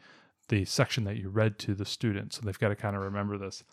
the 0.49 0.65
section 0.65 1.03
that 1.05 1.17
you 1.17 1.29
read 1.29 1.57
to 1.59 1.73
the 1.73 1.85
student. 1.85 2.33
So 2.33 2.41
they've 2.43 2.59
got 2.59 2.69
to 2.69 2.75
kind 2.75 2.95
of 2.95 3.01
remember 3.01 3.37
this. 3.37 3.63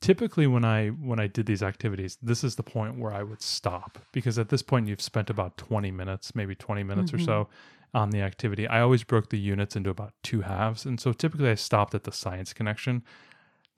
Typically 0.00 0.48
when 0.48 0.64
i 0.64 0.88
when 0.88 1.20
i 1.20 1.28
did 1.28 1.46
these 1.46 1.62
activities 1.62 2.18
this 2.20 2.42
is 2.42 2.56
the 2.56 2.62
point 2.64 2.98
where 2.98 3.12
i 3.12 3.22
would 3.22 3.40
stop 3.40 4.00
because 4.10 4.36
at 4.36 4.48
this 4.48 4.60
point 4.60 4.88
you've 4.88 5.00
spent 5.00 5.30
about 5.30 5.56
20 5.56 5.92
minutes 5.92 6.34
maybe 6.34 6.56
20 6.56 6.82
minutes 6.82 7.14
or 7.14 7.20
so 7.20 7.44
mm-hmm. 7.44 7.98
on 7.98 8.10
the 8.10 8.20
activity. 8.20 8.66
I 8.66 8.80
always 8.80 9.04
broke 9.04 9.30
the 9.30 9.38
units 9.38 9.76
into 9.76 9.90
about 9.90 10.14
two 10.24 10.40
halves 10.40 10.84
and 10.84 10.98
so 10.98 11.12
typically 11.12 11.50
i 11.50 11.54
stopped 11.54 11.94
at 11.94 12.02
the 12.02 12.10
science 12.10 12.52
connection. 12.52 13.04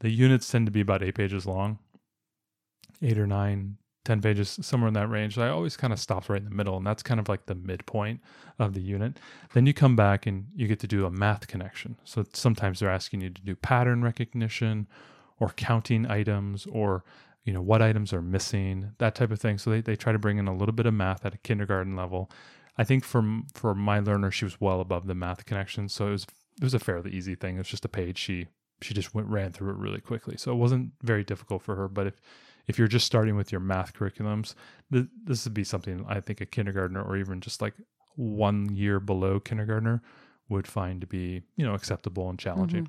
The 0.01 0.09
units 0.09 0.51
tend 0.51 0.65
to 0.65 0.73
be 0.73 0.81
about 0.81 1.03
eight 1.03 1.15
pages 1.15 1.45
long 1.45 1.79
eight 3.03 3.19
or 3.19 3.27
nine 3.27 3.77
ten 4.05 4.21
pages 4.21 4.59
somewhere 4.61 4.89
in 4.89 4.95
that 4.95 5.09
range 5.09 5.39
i 5.39 5.49
always 5.49 5.77
kind 5.77 5.93
of 5.93 5.99
stopped 5.99 6.29
right 6.29 6.43
in 6.43 6.49
the 6.49 6.55
middle 6.55 6.77
and 6.77 6.87
that's 6.87 7.03
kind 7.03 7.19
of 7.19 7.29
like 7.29 7.47
the 7.47 7.55
midpoint 7.55 8.21
of 8.59 8.75
the 8.75 8.81
unit. 8.81 9.19
Then 9.53 9.67
you 9.67 9.75
come 9.75 9.97
back 9.97 10.27
and 10.27 10.47
you 10.55 10.69
get 10.69 10.81
to 10.81 10.87
do 10.87 11.07
a 11.07 11.11
math 11.11 11.47
connection. 11.47 11.97
So 12.05 12.25
sometimes 12.33 12.81
they're 12.81 12.91
asking 12.91 13.23
you 13.23 13.31
to 13.31 13.43
do 13.43 13.57
pattern 13.57 14.03
recognition 14.03 14.87
or 15.41 15.51
counting 15.51 16.07
items 16.07 16.67
or 16.67 17.05
you 17.45 17.53
know 17.53 17.61
what 17.61 17.83
items 17.83 18.13
are 18.13 18.23
missing 18.23 18.93
that 18.99 19.15
type 19.15 19.31
of 19.31 19.41
thing. 19.41 19.59
So 19.59 19.71
they, 19.71 19.81
they 19.81 19.97
try 19.97 20.13
to 20.13 20.19
bring 20.19 20.39
in 20.39 20.49
a 20.49 20.57
little 20.57 20.75
bit 20.75 20.87
of 20.87 20.95
math 20.95 21.27
at 21.27 21.35
a 21.35 21.39
kindergarten 21.39 21.97
level. 21.97 22.31
I 22.79 22.85
think 22.85 23.05
for 23.05 23.23
for 23.53 23.75
my 23.75 23.99
learner 24.01 24.31
she 24.31 24.45
was 24.45 24.61
well 24.61 24.81
above 24.81 25.07
the 25.07 25.15
math 25.15 25.45
connection 25.45 25.89
so 25.89 26.09
it 26.09 26.13
was 26.13 26.27
it 26.59 26.65
was 26.65 26.75
a 26.75 26.79
fairly 26.79 27.11
easy 27.11 27.35
thing. 27.35 27.57
It 27.57 27.59
was 27.59 27.69
just 27.69 27.85
a 27.85 27.89
page. 27.89 28.19
She 28.19 28.47
she 28.81 28.95
just 28.95 29.15
went 29.15 29.29
ran 29.29 29.53
through 29.53 29.71
it 29.71 29.77
really 29.77 30.01
quickly. 30.01 30.37
So 30.37 30.53
it 30.53 30.57
wasn't 30.57 30.93
very 31.03 31.25
difficult 31.25 31.63
for 31.63 31.75
her 31.75 31.89
but 31.89 32.07
if 32.07 32.21
if 32.67 32.79
you're 32.79 32.89
just 32.89 33.07
starting 33.07 33.37
with 33.37 33.53
your 33.53 33.61
math 33.61 33.95
curriculums 33.95 34.55
th- 34.93 35.07
this 35.25 35.45
would 35.45 35.55
be 35.55 35.65
something 35.65 36.05
i 36.09 36.21
think 36.21 36.41
a 36.41 36.47
kindergartner 36.47 37.03
or 37.03 37.17
even 37.17 37.41
just 37.41 37.63
like 37.63 37.75
one 38.17 38.75
year 38.75 39.01
below 39.01 39.41
kindergartner 39.41 40.03
would 40.49 40.67
find 40.67 41.01
to 41.01 41.07
be 41.07 41.43
you 41.57 41.65
know 41.65 41.75
acceptable 41.75 42.29
and 42.29 42.39
challenging. 42.39 42.89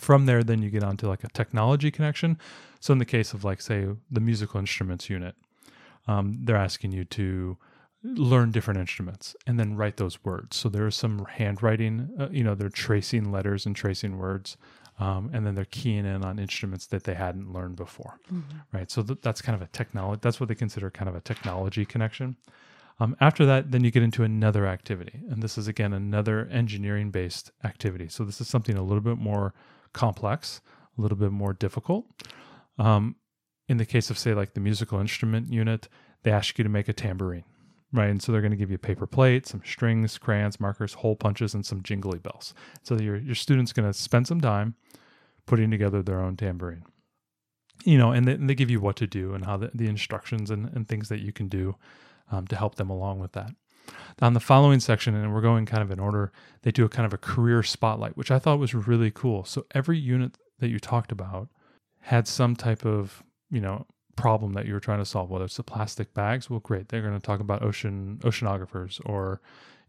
From 0.00 0.26
there 0.26 0.42
then 0.42 0.62
you 0.62 0.70
get 0.70 0.84
onto 0.84 1.06
like 1.06 1.24
a 1.24 1.28
technology 1.28 1.90
connection. 1.90 2.38
So 2.80 2.92
in 2.92 2.98
the 2.98 3.04
case 3.04 3.34
of 3.34 3.44
like 3.44 3.60
say 3.60 3.88
the 4.10 4.20
musical 4.20 4.60
instruments 4.60 5.10
unit 5.10 5.34
um, 6.08 6.40
they're 6.42 6.56
asking 6.56 6.92
you 6.92 7.04
to 7.04 7.56
learn 8.02 8.50
different 8.50 8.80
instruments 8.80 9.36
and 9.46 9.60
then 9.60 9.76
write 9.76 9.96
those 9.96 10.24
words. 10.24 10.56
So 10.56 10.68
there 10.68 10.86
is 10.86 10.96
some 10.96 11.24
handwriting 11.26 12.10
uh, 12.18 12.28
you 12.30 12.44
know 12.44 12.54
they're 12.54 12.68
tracing 12.68 13.30
letters 13.30 13.66
and 13.66 13.76
tracing 13.76 14.18
words 14.18 14.56
um, 14.98 15.30
and 15.32 15.46
then 15.46 15.54
they're 15.54 15.64
keying 15.64 16.04
in 16.04 16.24
on 16.24 16.38
instruments 16.38 16.86
that 16.86 17.04
they 17.04 17.14
hadn't 17.14 17.52
learned 17.52 17.76
before 17.76 18.18
right 18.72 18.90
so 18.90 19.02
th- 19.02 19.18
that's 19.22 19.42
kind 19.42 19.56
of 19.56 19.62
a 19.62 19.70
technology 19.72 20.20
that's 20.22 20.38
what 20.40 20.48
they 20.48 20.54
consider 20.54 20.90
kind 20.90 21.08
of 21.08 21.16
a 21.16 21.20
technology 21.20 21.84
connection 21.84 22.36
um, 23.00 23.16
after 23.20 23.44
that, 23.46 23.72
then 23.72 23.82
you 23.82 23.90
get 23.90 24.02
into 24.04 24.22
another 24.22 24.66
activity. 24.66 25.22
And 25.28 25.42
this 25.42 25.58
is, 25.58 25.66
again, 25.66 25.92
another 25.92 26.46
engineering 26.52 27.10
based 27.10 27.50
activity. 27.64 28.08
So 28.08 28.24
this 28.24 28.40
is 28.40 28.48
something 28.48 28.76
a 28.76 28.82
little 28.82 29.00
bit 29.00 29.18
more 29.18 29.54
complex, 29.92 30.60
a 30.96 31.00
little 31.00 31.18
bit 31.18 31.32
more 31.32 31.52
difficult. 31.52 32.06
Um, 32.78 33.16
in 33.68 33.78
the 33.78 33.86
case 33.86 34.10
of, 34.10 34.18
say, 34.18 34.34
like 34.34 34.54
the 34.54 34.60
musical 34.60 35.00
instrument 35.00 35.52
unit, 35.52 35.88
they 36.22 36.30
ask 36.30 36.58
you 36.58 36.64
to 36.64 36.70
make 36.70 36.88
a 36.88 36.92
tambourine, 36.92 37.44
right? 37.92 38.10
And 38.10 38.22
so 38.22 38.32
they're 38.32 38.40
going 38.40 38.52
to 38.52 38.56
give 38.56 38.70
you 38.70 38.76
a 38.76 38.78
paper 38.78 39.06
plate, 39.06 39.46
some 39.46 39.62
strings, 39.64 40.18
crayons, 40.18 40.58
markers, 40.58 40.94
hole 40.94 41.16
punches, 41.16 41.54
and 41.54 41.64
some 41.64 41.82
jingly 41.82 42.18
bells. 42.18 42.54
So 42.82 42.98
your, 42.98 43.16
your 43.16 43.34
student's 43.34 43.72
going 43.72 43.90
to 43.90 43.96
spend 43.96 44.26
some 44.26 44.40
time 44.40 44.74
putting 45.46 45.70
together 45.70 46.02
their 46.02 46.20
own 46.20 46.36
tambourine. 46.36 46.84
You 47.84 47.98
know, 47.98 48.12
and 48.12 48.26
they, 48.26 48.32
and 48.32 48.48
they 48.48 48.54
give 48.54 48.70
you 48.70 48.80
what 48.80 48.96
to 48.96 49.06
do 49.06 49.34
and 49.34 49.44
how 49.44 49.56
the, 49.56 49.70
the 49.74 49.88
instructions 49.88 50.50
and, 50.50 50.70
and 50.74 50.88
things 50.88 51.08
that 51.08 51.20
you 51.20 51.32
can 51.32 51.48
do 51.48 51.76
um, 52.30 52.46
to 52.46 52.56
help 52.56 52.76
them 52.76 52.90
along 52.90 53.18
with 53.18 53.32
that. 53.32 53.50
On 54.20 54.34
the 54.34 54.40
following 54.40 54.78
section, 54.78 55.14
and 55.16 55.34
we're 55.34 55.40
going 55.40 55.66
kind 55.66 55.82
of 55.82 55.90
in 55.90 55.98
order, 55.98 56.30
they 56.62 56.70
do 56.70 56.84
a 56.84 56.88
kind 56.88 57.04
of 57.04 57.12
a 57.12 57.18
career 57.18 57.62
spotlight, 57.64 58.16
which 58.16 58.30
I 58.30 58.38
thought 58.38 58.60
was 58.60 58.74
really 58.74 59.10
cool. 59.10 59.44
So 59.44 59.66
every 59.74 59.98
unit 59.98 60.38
that 60.60 60.68
you 60.68 60.78
talked 60.78 61.10
about 61.10 61.48
had 62.02 62.28
some 62.28 62.54
type 62.54 62.84
of, 62.84 63.24
you 63.50 63.60
know, 63.60 63.86
problem 64.16 64.52
that 64.54 64.66
you 64.66 64.74
were 64.74 64.80
trying 64.80 64.98
to 64.98 65.04
solve, 65.04 65.30
whether 65.30 65.44
it's 65.44 65.56
the 65.56 65.62
plastic 65.62 66.12
bags. 66.14 66.48
Well, 66.50 66.60
great. 66.60 66.88
They're 66.88 67.02
going 67.02 67.14
to 67.18 67.20
talk 67.20 67.40
about 67.40 67.62
ocean 67.62 68.18
oceanographers, 68.22 69.00
or 69.04 69.40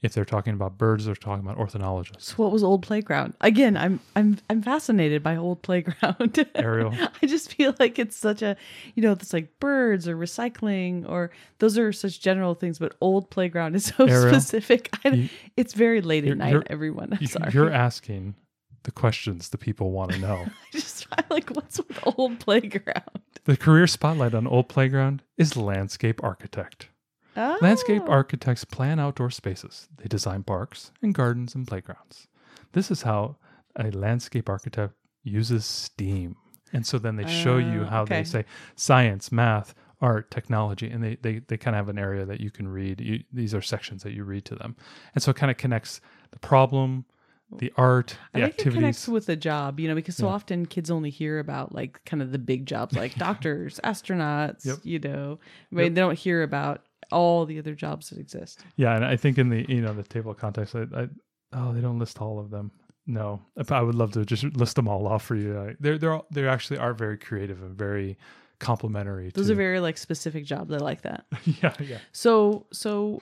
if 0.02 0.14
they're 0.14 0.26
talking 0.26 0.54
about 0.54 0.78
birds, 0.78 1.06
they're 1.06 1.16
talking 1.16 1.46
about 1.46 1.58
ornithologists. 1.58 2.28
So 2.30 2.36
what 2.36 2.52
was 2.52 2.62
old 2.64 2.84
playground? 2.84 3.36
Again, 3.42 3.78
I'm 3.78 4.00
I'm 4.16 4.38
I'm 4.50 4.62
fascinated 4.62 5.24
by 5.24 5.36
old 5.38 5.62
playground. 5.62 6.46
Ariel. 6.56 6.94
I 7.22 7.26
just 7.26 7.54
feel 7.54 7.74
like 7.80 8.00
it's 8.00 8.16
such 8.18 8.42
a, 8.42 8.58
you 8.96 9.04
know, 9.04 9.14
it's 9.14 9.32
like 9.34 9.60
birds 9.60 10.08
or 10.08 10.18
recycling 10.18 11.08
or 11.10 11.32
those 11.60 11.78
are 11.78 11.92
such 11.94 12.20
general 12.22 12.54
things, 12.54 12.80
but 12.80 12.96
old 13.02 13.30
playground 13.30 13.76
is 13.76 13.86
so 13.86 14.06
Ariel, 14.08 14.30
specific. 14.40 14.90
I, 15.06 15.10
you- 15.10 15.30
it's 15.56 15.74
very 15.74 16.02
late 16.02 16.26
at 16.26 16.38
night, 16.38 16.64
everyone. 16.70 17.14
I'm 17.14 17.20
You- 17.22 17.28
sorry. 17.28 17.52
You're 17.54 17.72
asking 17.88 18.36
the 18.84 18.92
questions 18.92 19.50
the 19.50 19.58
people 19.58 19.92
want 19.92 20.12
to 20.12 20.18
know. 20.20 20.46
I 20.48 20.52
just 20.74 21.08
I 21.18 21.24
like 21.30 21.50
what's 21.52 21.78
with 21.78 21.98
old 22.18 22.40
playground? 22.42 23.22
The 23.46 23.58
career 23.58 23.88
spotlight 23.88 24.34
on 24.34 24.48
Old 24.48 24.70
Playground 24.70 25.24
is 25.38 25.58
landscape 25.58 26.24
architect. 26.24 26.90
Oh. 27.36 27.58
Landscape 27.62 28.04
architects 28.08 28.64
plan 28.64 29.00
outdoor 29.00 29.32
spaces. 29.32 29.88
They 29.98 30.08
design 30.08 30.44
parks 30.44 30.92
and 31.02 31.14
gardens 31.16 31.56
and 31.56 31.68
playgrounds. 31.68 32.28
This 32.74 32.92
is 32.92 33.02
how 33.02 33.38
a 33.76 33.90
landscape 33.92 34.48
architect 34.50 34.94
uses 35.24 35.66
STEAM. 35.66 36.36
And 36.72 36.86
so 36.86 37.00
then 37.00 37.16
they 37.16 37.28
show 37.28 37.58
you 37.58 37.82
Oh, 37.84 37.86
how 37.86 38.02
okay. 38.04 38.20
they 38.20 38.24
say 38.24 38.46
science, 38.76 39.32
math, 39.32 39.74
art, 40.02 40.30
technology, 40.32 40.90
and 40.90 41.04
they 41.04 41.16
they, 41.22 41.40
they 41.40 41.58
kind 41.58 41.76
of 41.76 41.80
have 41.80 41.90
an 41.90 41.98
area 42.00 42.26
that 42.26 42.40
you 42.42 42.52
can 42.52 42.68
read. 42.68 43.00
You, 43.00 43.24
these 43.32 43.54
are 43.56 43.62
sections 43.62 44.04
that 44.04 44.14
you 44.14 44.24
read 44.24 44.46
to 44.46 44.56
them, 44.56 44.76
and 45.16 45.24
so 45.24 45.32
it 45.32 45.38
kind 45.38 45.50
of 45.52 45.58
connects 45.58 46.02
the 46.32 46.40
problem, 46.40 47.06
the 47.52 47.72
art, 47.78 48.18
I 48.34 48.40
the 48.40 48.48
think 48.48 48.60
it 48.68 48.72
connects 48.74 49.08
with 49.08 49.26
the 49.28 49.36
job, 49.36 49.80
you 49.80 49.88
know, 49.88 49.96
because 49.96 50.16
so 50.16 50.28
Yeah. 50.28 50.34
often 50.34 50.66
kids 50.66 50.90
only 50.90 51.10
hear 51.10 51.40
about 51.40 51.74
like 51.74 52.04
kind 52.06 52.22
of 52.24 52.32
the 52.32 52.40
big 52.40 52.66
jobs 52.66 52.96
like 52.96 53.16
doctors, 53.18 53.80
astronauts, 53.84 54.66
Yep. 54.66 54.78
you 54.84 55.00
know, 55.00 55.40
I 55.72 55.76
mean, 55.76 55.86
Yep. 55.86 55.94
they 55.96 56.02
don't 56.02 56.18
hear 56.18 56.44
about 56.44 56.82
all 57.12 57.46
the 57.46 57.60
other 57.60 57.76
jobs 57.76 58.10
that 58.10 58.18
exist. 58.18 58.64
Yeah, 58.76 58.96
and 58.96 59.06
I 59.06 59.16
think 59.18 59.38
in 59.38 59.50
the 59.50 59.66
you 59.70 59.82
know 59.82 59.94
the 59.94 60.04
table 60.04 60.32
of 60.32 60.38
context, 60.38 60.76
I, 60.76 60.86
I 60.96 61.08
oh 61.54 61.74
they 61.74 61.82
don't 61.82 62.00
list 62.00 62.20
all 62.22 62.40
of 62.40 62.50
them. 62.50 62.72
No, 63.06 63.42
I 63.70 63.82
would 63.82 63.96
love 63.96 64.14
to 64.14 64.26
just 64.26 64.44
list 64.56 64.76
them 64.78 64.88
all 64.88 65.08
off 65.08 65.24
for 65.24 65.36
you. 65.36 65.76
They're 65.80 65.98
they're 65.98 66.14
all, 66.14 66.26
they 66.32 66.48
actually 66.48 66.78
are 66.80 66.94
very 66.94 67.18
creative 67.18 67.62
and 67.62 67.78
very 67.78 68.18
complimentary. 68.60 69.30
Those 69.34 69.48
to, 69.48 69.54
are 69.54 69.58
very 69.58 69.80
like 69.80 69.98
specific 69.98 70.46
jobs. 70.46 70.72
I 70.74 70.78
like 70.78 71.02
that. 71.02 71.26
yeah 71.62 71.74
yeah. 71.80 71.98
So, 72.14 72.66
so 72.72 73.22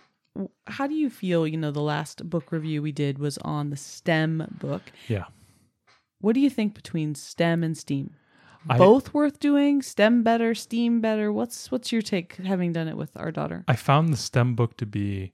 how 0.67 0.87
do 0.87 0.95
you 0.95 1.09
feel? 1.09 1.47
You 1.47 1.57
know, 1.57 1.71
the 1.71 1.81
last 1.81 2.29
book 2.29 2.51
review 2.51 2.81
we 2.81 2.91
did 2.91 3.19
was 3.19 3.37
on 3.39 3.69
the 3.69 3.77
STEM 3.77 4.57
book. 4.59 4.81
Yeah. 5.07 5.25
What 6.19 6.33
do 6.33 6.39
you 6.39 6.49
think 6.49 6.73
between 6.75 7.15
STEM 7.15 7.63
and 7.63 7.77
STEAM? 7.77 8.15
I- 8.69 8.77
Both 8.77 9.13
worth 9.13 9.39
doing? 9.39 9.81
STEM 9.81 10.23
better, 10.23 10.53
STEAM 10.53 11.01
better? 11.01 11.33
What's 11.33 11.71
what's 11.71 11.91
your 11.91 12.01
take 12.01 12.35
having 12.37 12.71
done 12.73 12.87
it 12.87 12.95
with 12.97 13.11
our 13.17 13.31
daughter? 13.31 13.63
I 13.67 13.75
found 13.75 14.13
the 14.13 14.17
STEM 14.17 14.55
book 14.55 14.77
to 14.77 14.85
be 14.85 15.33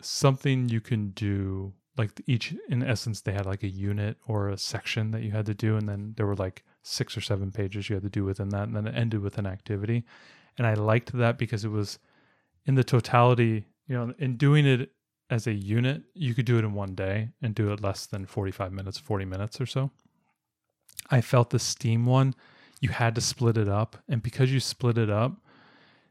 something 0.00 0.68
you 0.68 0.80
can 0.80 1.10
do. 1.10 1.74
Like 1.96 2.20
each, 2.26 2.54
in 2.68 2.82
essence, 2.82 3.20
they 3.20 3.32
had 3.32 3.46
like 3.46 3.62
a 3.62 3.68
unit 3.68 4.16
or 4.26 4.48
a 4.48 4.58
section 4.58 5.12
that 5.12 5.22
you 5.22 5.30
had 5.30 5.46
to 5.46 5.54
do, 5.54 5.76
and 5.76 5.88
then 5.88 6.14
there 6.16 6.26
were 6.26 6.34
like 6.34 6.64
six 6.82 7.16
or 7.16 7.20
seven 7.20 7.52
pages 7.52 7.88
you 7.88 7.94
had 7.94 8.02
to 8.02 8.08
do 8.10 8.24
within 8.24 8.48
that, 8.48 8.64
and 8.64 8.74
then 8.74 8.86
it 8.88 8.96
ended 8.96 9.20
with 9.20 9.38
an 9.38 9.46
activity. 9.46 10.04
And 10.58 10.66
I 10.66 10.74
liked 10.74 11.12
that 11.12 11.38
because 11.38 11.64
it 11.64 11.70
was 11.70 11.98
in 12.66 12.74
the 12.74 12.82
totality, 12.82 13.66
you 13.86 13.96
know, 13.96 14.14
in 14.18 14.36
doing 14.36 14.66
it 14.66 14.90
as 15.30 15.46
a 15.46 15.52
unit, 15.52 16.02
you 16.14 16.34
could 16.34 16.44
do 16.44 16.58
it 16.58 16.64
in 16.64 16.74
one 16.74 16.94
day 16.94 17.30
and 17.42 17.54
do 17.54 17.72
it 17.72 17.82
less 17.82 18.06
than 18.06 18.26
45 18.26 18.72
minutes, 18.72 18.98
40 18.98 19.24
minutes 19.24 19.60
or 19.60 19.66
so. 19.66 19.90
I 21.10 21.20
felt 21.20 21.50
the 21.50 21.58
Steam 21.58 22.06
one, 22.06 22.34
you 22.80 22.90
had 22.90 23.14
to 23.14 23.20
split 23.20 23.56
it 23.56 23.68
up. 23.68 23.96
And 24.08 24.22
because 24.22 24.52
you 24.52 24.60
split 24.60 24.98
it 24.98 25.10
up, 25.10 25.36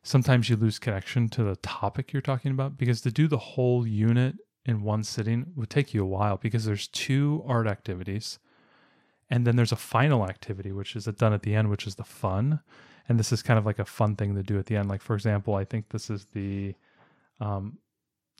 sometimes 0.03 0.49
you 0.49 0.55
lose 0.55 0.77
connection 0.77 1.29
to 1.29 1.43
the 1.43 1.55
topic 1.57 2.11
you're 2.11 2.21
talking 2.21 2.51
about 2.51 2.77
because 2.77 3.01
to 3.01 3.11
do 3.11 3.27
the 3.27 3.37
whole 3.37 3.87
unit 3.87 4.35
in 4.65 4.83
one 4.83 5.03
sitting 5.03 5.45
would 5.55 5.69
take 5.69 5.93
you 5.93 6.03
a 6.03 6.07
while 6.07 6.37
because 6.37 6.65
there's 6.65 6.87
two 6.87 7.43
art 7.47 7.67
activities 7.67 8.37
and 9.29 9.47
then 9.47 9.55
there's 9.55 9.71
a 9.71 9.77
final 9.77 10.27
activity 10.27 10.71
which 10.71 10.95
is 10.95 11.05
done 11.05 11.33
at 11.33 11.41
the 11.41 11.55
end 11.55 11.69
which 11.69 11.87
is 11.87 11.95
the 11.95 12.03
fun 12.03 12.59
and 13.07 13.17
this 13.17 13.31
is 13.31 13.41
kind 13.41 13.57
of 13.57 13.65
like 13.65 13.79
a 13.79 13.85
fun 13.85 14.15
thing 14.15 14.35
to 14.35 14.43
do 14.43 14.59
at 14.59 14.65
the 14.67 14.75
end 14.75 14.89
like 14.89 15.01
for 15.01 15.15
example 15.15 15.55
i 15.55 15.63
think 15.63 15.89
this 15.89 16.09
is 16.09 16.25
the 16.33 16.75
um 17.39 17.77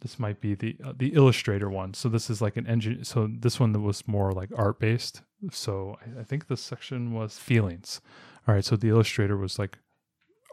this 0.03 0.19
might 0.19 0.41
be 0.41 0.53
the 0.53 0.75
uh, 0.83 0.93
the 0.95 1.13
illustrator 1.13 1.69
one. 1.69 1.93
So 1.93 2.09
this 2.09 2.29
is 2.29 2.41
like 2.41 2.57
an 2.57 2.67
engine 2.67 3.03
so 3.05 3.29
this 3.31 3.59
one 3.59 3.71
that 3.71 3.79
was 3.79 4.07
more 4.07 4.33
like 4.33 4.49
art 4.55 4.79
based. 4.79 5.21
So 5.51 5.97
I, 6.01 6.21
I 6.21 6.23
think 6.23 6.47
this 6.47 6.61
section 6.61 7.13
was 7.13 7.39
feelings. 7.39 8.01
All 8.47 8.53
right 8.53 8.65
so 8.65 8.75
the 8.75 8.89
illustrator 8.89 9.37
was 9.37 9.57
like 9.57 9.79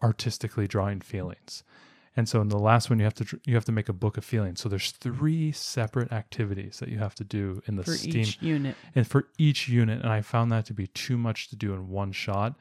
artistically 0.02 0.66
drawing 0.66 1.00
feelings. 1.00 1.64
And 2.16 2.28
so 2.28 2.40
in 2.40 2.48
the 2.48 2.58
last 2.58 2.90
one 2.90 3.00
you 3.00 3.04
have 3.04 3.14
to 3.14 3.40
you 3.44 3.54
have 3.54 3.64
to 3.64 3.72
make 3.72 3.88
a 3.88 3.92
book 3.92 4.16
of 4.16 4.24
feelings. 4.24 4.60
So 4.60 4.68
there's 4.68 4.92
three 4.92 5.50
separate 5.50 6.12
activities 6.12 6.78
that 6.78 6.88
you 6.88 6.98
have 6.98 7.16
to 7.16 7.24
do 7.24 7.60
in 7.66 7.74
the 7.74 7.82
for 7.82 7.92
steam 7.92 8.20
each 8.20 8.40
unit. 8.40 8.76
and 8.94 9.06
for 9.06 9.28
each 9.36 9.68
unit. 9.68 10.00
And 10.02 10.12
i 10.12 10.22
found 10.22 10.52
that 10.52 10.64
to 10.66 10.74
be 10.74 10.86
too 10.86 11.18
much 11.18 11.48
to 11.50 11.56
do 11.56 11.74
in 11.74 11.88
one 11.88 12.12
shot. 12.12 12.54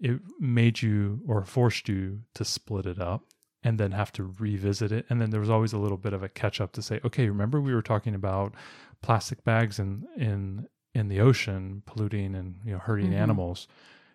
It 0.00 0.20
made 0.40 0.82
you 0.82 1.20
or 1.28 1.44
forced 1.44 1.88
you 1.88 2.22
to 2.34 2.44
split 2.44 2.86
it 2.86 2.98
up 2.98 3.22
and 3.64 3.78
then 3.78 3.92
have 3.92 4.12
to 4.12 4.24
revisit 4.38 4.90
it. 4.92 5.06
And 5.08 5.20
then 5.20 5.30
there 5.30 5.40
was 5.40 5.50
always 5.50 5.72
a 5.72 5.78
little 5.78 5.96
bit 5.98 6.12
of 6.12 6.22
a 6.22 6.28
catch 6.28 6.60
up 6.60 6.72
to 6.72 6.82
say 6.82 7.00
okay 7.04 7.28
remember 7.28 7.60
we 7.60 7.74
were 7.74 7.82
talking 7.82 8.14
about 8.14 8.54
plastic 9.02 9.44
bags 9.44 9.78
in 9.78 10.06
in 10.16 10.68
in 10.94 11.08
the 11.08 11.20
ocean 11.20 11.82
polluting 11.86 12.34
and 12.34 12.56
you 12.64 12.72
know 12.72 12.78
hurting 12.78 13.10
Mhm. 13.12 13.16
animals. 13.20 13.68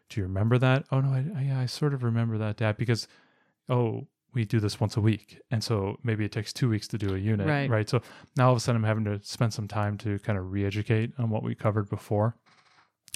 Do 0.10 0.20
you 0.22 0.26
remember 0.28 0.58
that? 0.60 0.86
Oh 0.92 1.02
no 1.02 1.10
I, 1.10 1.26
I 1.38 1.42
yeah 1.44 1.60
i 1.60 1.66
sort 1.66 1.94
of 1.94 2.04
remember 2.04 2.38
that 2.38 2.58
dad 2.58 2.78
because 2.78 3.08
oh 3.70 4.08
we 4.34 4.46
do 4.46 4.60
this 4.60 4.80
once 4.80 4.96
a 4.98 5.02
week. 5.02 5.40
And 5.50 5.64
so 5.64 5.98
maybe 6.04 6.24
it 6.26 6.32
takes 6.32 6.54
two 6.54 6.70
weeks 6.70 6.88
to 6.90 6.98
do 6.98 7.16
a 7.16 7.18
unit 7.18 7.48
Right. 7.48 7.70
right? 7.70 7.90
So 7.90 8.02
now 8.36 8.48
all 8.48 8.52
of 8.52 8.58
a 8.58 8.60
sudden 8.60 8.82
i'm 8.82 8.88
having 8.88 9.06
to 9.06 9.20
spend 9.24 9.54
some 9.54 9.68
time 9.68 9.98
to 10.00 10.20
kind 10.20 10.38
of 10.38 10.52
re-educate 10.52 11.14
on 11.18 11.30
what 11.30 11.42
we 11.44 11.56
covered 11.56 11.90
before. 11.90 12.36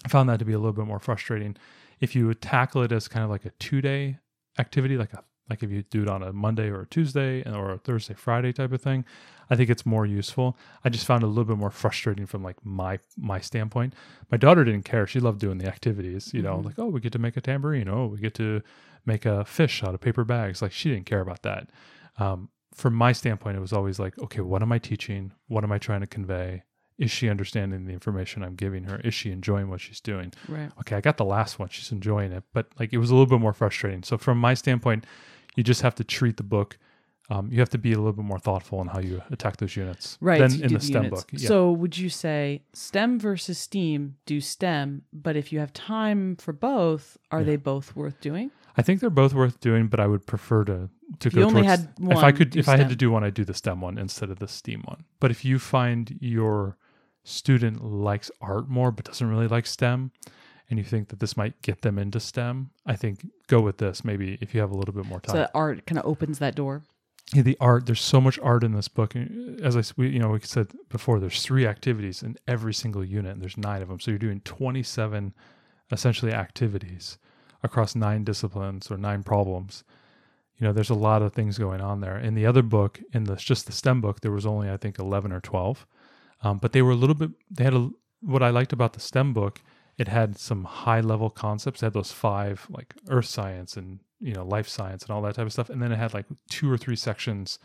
I 0.04 0.08
found 0.08 0.30
that 0.30 0.40
to 0.40 0.46
be 0.46 0.54
a 0.54 0.58
little 0.58 0.74
bit 0.74 0.86
more 0.88 1.00
frustrating. 1.00 1.56
If 2.00 2.16
you 2.16 2.34
tackle 2.34 2.82
it 2.82 2.92
as 2.92 3.08
kind 3.08 3.24
of 3.24 3.30
like 3.30 3.46
a 3.46 3.52
two 3.52 3.82
day 3.82 4.18
activity 4.58 4.98
like 4.98 5.14
a 5.14 5.24
like 5.52 5.62
if 5.64 5.70
you 5.72 5.84
do 5.84 6.02
it 6.04 6.08
on 6.10 6.24
a 6.24 6.32
monday 6.34 6.70
or 6.70 6.82
a 6.82 6.88
tuesday 6.88 7.44
or 7.44 7.72
a 7.72 7.78
thursday 7.78 8.14
friday 8.16 8.52
type 8.54 8.72
of 8.72 8.82
thing. 8.82 9.06
I 9.50 9.58
think 9.58 9.70
it's 9.70 9.86
more 9.86 10.06
useful. 10.06 10.58
I 10.86 10.88
just 10.88 11.06
found 11.06 11.24
it 11.24 11.26
a 11.26 11.30
little 11.30 11.44
bit 11.44 11.58
more 11.58 11.72
frustrating 11.72 12.26
from 12.26 12.42
like 12.42 12.56
my 12.64 13.00
my 13.18 13.40
standpoint. 13.42 13.94
My 14.32 14.38
daughter 14.38 14.64
didn't 14.64 14.86
care. 14.86 15.06
She 15.06 15.20
loved 15.20 15.40
doing 15.42 15.58
the 15.58 15.68
activities 15.68 16.34
you 16.34 16.42
know 16.42 16.56
Mhm. 16.60 16.66
like 16.68 16.80
oh 16.80 16.88
we 16.88 17.02
get 17.02 17.12
to 17.14 17.20
make 17.20 17.36
a 17.36 17.42
tambourine. 17.42 17.90
Oh 17.90 18.06
we 18.08 18.18
get 18.20 18.34
to 18.36 18.62
make 19.06 19.26
a 19.26 19.44
fish 19.44 19.84
out 19.84 19.94
of 19.94 20.00
paper 20.00 20.24
bags. 20.24 20.62
Like 20.62 20.72
she 20.72 20.90
didn't 20.92 21.06
care 21.06 21.20
about 21.28 21.42
that. 21.44 21.68
Um, 22.18 22.48
from 22.74 22.94
my 22.94 23.12
standpoint 23.12 23.58
it 23.58 23.60
was 23.68 23.74
always 23.74 24.00
like 24.00 24.18
okay 24.20 24.40
what 24.52 24.62
am 24.62 24.72
i 24.72 24.80
teaching? 24.80 25.34
What 25.50 25.66
am 25.66 25.72
i 25.74 25.78
trying 25.78 26.00
to 26.02 26.08
convey? 26.08 26.64
Is 26.98 27.12
she 27.12 27.30
understanding 27.30 27.84
the 27.86 27.92
information 28.00 28.44
i'm 28.44 28.56
giving 28.56 28.84
her? 28.86 28.98
Is 29.04 29.14
she 29.14 29.32
enjoying 29.32 29.68
what 29.70 29.82
she's 29.82 30.00
doing? 30.00 30.32
Right. 30.48 30.72
okay 30.80 30.96
i 30.96 31.02
got 31.02 31.18
the 31.18 31.26
last 31.26 31.60
one. 31.60 31.68
She's 31.68 31.92
enjoying 31.92 32.32
it. 32.32 32.46
But 32.54 32.68
like 32.80 32.94
it 32.94 33.00
was 33.00 33.10
a 33.10 33.16
little 33.16 33.32
bit 33.36 33.42
more 33.42 33.54
frustrating. 33.62 34.04
So 34.04 34.18
from 34.18 34.38
my 34.38 34.54
standpoint 34.54 35.06
you 35.56 35.64
just 35.64 35.82
have 35.82 35.96
to 35.96 36.04
treat 36.04 36.38
the 36.38 36.44
book 36.44 36.78
um, 37.30 37.50
you 37.50 37.60
have 37.60 37.70
to 37.70 37.78
be 37.78 37.94
a 37.94 37.98
little 37.98 38.12
bit 38.12 38.26
more 38.26 38.40
thoughtful 38.40 38.82
in 38.82 38.88
how 38.88 39.00
you 39.00 39.22
attack 39.32 39.56
those 39.58 39.78
units 39.78 40.18
Right. 40.20 40.40
than 40.40 40.52
in 40.62 40.68
do 40.68 40.76
the 40.78 40.82
stem 40.84 41.04
units. 41.06 41.22
book 41.24 41.30
yeah. 41.32 41.48
So 41.48 41.72
would 41.72 41.98
you 41.98 42.10
say 42.10 42.64
STEM 42.74 43.20
versus 43.20 43.58
STEAM 43.58 44.18
do 44.26 44.42
STEM, 44.42 45.04
but 45.14 45.38
if 45.38 45.54
you 45.54 45.60
have 45.60 45.72
time 45.72 46.36
for 46.36 46.52
both, 46.52 47.18
are 47.32 47.40
Yeah. 47.40 47.46
they 47.46 47.56
both 47.56 47.96
worth 47.96 48.20
doing? 48.20 48.52
I 48.76 48.82
think 48.82 49.00
they're 49.00 49.10
both 49.10 49.34
worth 49.34 49.62
doing, 49.62 49.88
but 49.88 50.00
I 50.02 50.08
would 50.08 50.26
prefer 50.28 50.66
to 50.66 50.90
to 51.20 51.28
If 51.28 51.34
go 51.34 51.40
you 51.42 51.46
only 51.46 51.62
towards- 51.64 51.82
had 51.84 51.94
if 52.10 52.18
I 52.18 52.32
could 52.34 52.56
if 52.58 52.68
I 52.68 52.76
had 52.78 52.90
to 52.90 52.96
do 52.98 53.12
one, 53.12 53.24
I'd 53.24 53.34
do 53.34 53.46
the 53.46 53.54
STEM 53.54 53.80
one 53.82 53.98
instead 53.98 54.30
of 54.30 54.40
the 54.40 54.48
STEAM 54.48 54.82
one. 54.86 55.04
But 55.22 55.32
if 55.32 55.46
you 55.46 55.58
find 55.60 56.18
your 56.20 56.78
student 57.24 57.84
likes 57.84 58.30
art 58.42 58.68
more 58.70 58.92
but 58.92 59.06
doesn't 59.06 59.28
really 59.28 59.48
like 59.48 59.68
STEM, 59.68 60.12
and 60.72 60.80
you 60.80 60.86
think 60.86 61.10
that 61.10 61.20
this 61.20 61.38
might 61.38 61.62
get 61.62 61.82
them 61.82 62.00
into 62.00 62.20
STEM, 62.20 62.72
I 62.86 62.96
think 62.96 63.28
go 63.48 63.60
with 63.62 63.78
this. 63.78 64.04
Maybe 64.04 64.38
if 64.42 64.56
you 64.56 64.62
have 64.62 64.72
a 64.72 64.76
little 64.76 64.94
bit 64.94 65.06
more 65.06 65.20
So 65.26 65.34
time. 65.34 65.42
that 65.42 65.52
art 65.54 65.86
kind 65.86 66.00
of 66.00 66.06
opens 66.06 66.40
that 66.40 66.56
door. 66.56 66.82
Yeah, 67.34 67.44
the 67.44 67.58
art. 67.60 67.86
There's 67.86 68.02
so 68.02 68.20
much 68.20 68.40
art 68.40 68.64
in 68.64 68.74
this 68.74 68.88
book. 68.88 69.14
And 69.14 69.62
As 69.62 69.78
I 69.78 69.84
we, 69.98 70.10
you 70.10 70.20
know, 70.20 70.30
we 70.30 70.40
said 70.40 70.70
before, 70.90 71.20
there's 71.20 71.44
three 71.44 71.66
activities 71.68 72.24
in 72.24 72.38
every 72.48 72.74
single 72.74 73.04
unit, 73.06 73.34
and 73.34 73.42
there's 73.42 73.58
nine 73.58 73.82
of 73.82 73.90
them. 73.90 74.00
So 74.00 74.12
you're 74.12 74.18
doing 74.18 74.42
27 74.42 75.34
essentially 75.92 76.32
activities 76.34 77.18
across 77.64 77.96
nine 77.96 78.24
disciplines 78.24 78.90
or 78.90 78.98
nine 78.98 79.24
problems. 79.24 79.84
You 80.58 80.68
know, 80.68 80.74
there's 80.74 80.90
a 80.90 80.96
lot 80.96 81.22
of 81.22 81.34
things 81.34 81.58
going 81.58 81.82
on 81.82 82.02
there. 82.02 82.18
In 82.18 82.34
the 82.34 82.46
other 82.46 82.62
book, 82.62 83.02
in 83.14 83.26
the 83.26 83.36
just 83.36 83.66
the 83.66 83.72
STEM 83.72 84.00
book, 84.02 84.22
there 84.22 84.32
was 84.32 84.46
only 84.46 84.70
I 84.70 84.78
think 84.78 85.00
11 85.00 85.32
or 85.32 85.42
12, 85.42 85.86
um, 86.44 86.58
but 86.60 86.72
they 86.72 86.82
were 86.82 86.92
a 86.92 86.96
little 86.96 87.16
bit. 87.16 87.32
They 87.50 87.64
had 87.66 87.74
a 87.74 87.90
what 88.22 88.44
I 88.44 88.50
liked 88.50 88.72
about 88.74 88.94
the 88.94 89.00
STEM 89.00 89.34
book. 89.34 89.62
It 90.02 90.08
had 90.08 90.36
some 90.40 90.64
high 90.64 91.02
level 91.02 91.30
concepts. 91.30 91.84
It 91.84 91.86
had 91.86 91.94
those 91.94 92.12
five 92.12 92.66
like 92.72 92.96
earth 93.10 93.28
science 93.28 93.78
and 93.78 94.00
you 94.20 94.34
know 94.34 94.44
life 94.44 94.68
science 94.68 95.04
and 95.04 95.12
all 95.12 95.22
that 95.22 95.36
type 95.36 95.46
of 95.46 95.54
stuff, 95.54 95.70
and 95.70 95.80
then 95.80 95.92
it 95.92 95.98
had 95.98 96.16
like 96.16 96.26
two 96.50 96.72
or 96.72 96.76
three 96.76 96.96
sections 96.96 97.60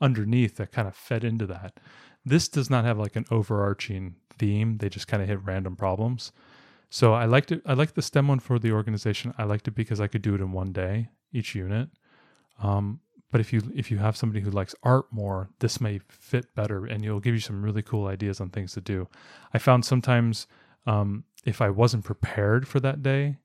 underneath 0.00 0.54
that 0.58 0.70
kind 0.70 0.86
of 0.86 0.94
fed 0.94 1.24
into 1.24 1.44
that. 1.46 1.80
This 2.24 2.46
does 2.48 2.70
not 2.70 2.84
have 2.84 3.00
like 3.00 3.16
an 3.16 3.26
overarching 3.32 4.14
theme. 4.38 4.78
They 4.78 4.88
just 4.88 5.08
kind 5.08 5.24
of 5.24 5.28
hit 5.28 5.42
random 5.42 5.74
problems. 5.74 6.30
So 6.88 7.14
I 7.14 7.24
liked 7.24 7.50
it. 7.50 7.62
I 7.66 7.72
liked 7.72 7.96
the 7.96 8.02
STEM 8.02 8.28
one 8.28 8.38
for 8.38 8.60
the 8.60 8.70
organization. 8.70 9.34
I 9.36 9.42
liked 9.42 9.66
it 9.66 9.74
because 9.74 10.00
I 10.00 10.06
could 10.06 10.22
do 10.22 10.36
it 10.36 10.40
in 10.40 10.52
one 10.52 10.72
day, 10.72 11.08
each 11.32 11.56
unit. 11.56 11.88
Um, 12.62 13.00
but 13.32 13.40
if 13.40 13.52
you 13.52 13.60
if 13.74 13.90
you 13.90 13.98
have 13.98 14.16
somebody 14.16 14.40
who 14.40 14.52
likes 14.52 14.76
art 14.84 15.06
more, 15.10 15.50
this 15.58 15.80
may 15.80 15.98
fit 16.08 16.54
better, 16.54 16.86
and 16.86 17.04
it'll 17.04 17.18
give 17.18 17.34
you 17.34 17.40
some 17.40 17.64
really 17.64 17.82
cool 17.82 18.06
ideas 18.06 18.40
on 18.40 18.50
things 18.50 18.72
to 18.74 18.80
do. 18.80 19.08
I 19.52 19.58
found 19.58 19.84
sometimes 19.84 20.46
um, 20.86 21.24
if 21.44 21.60
I 21.60 21.70
wasn't 21.70 22.04
prepared 22.04 22.66
for 22.68 22.80
that 22.80 23.02
day, 23.02 23.36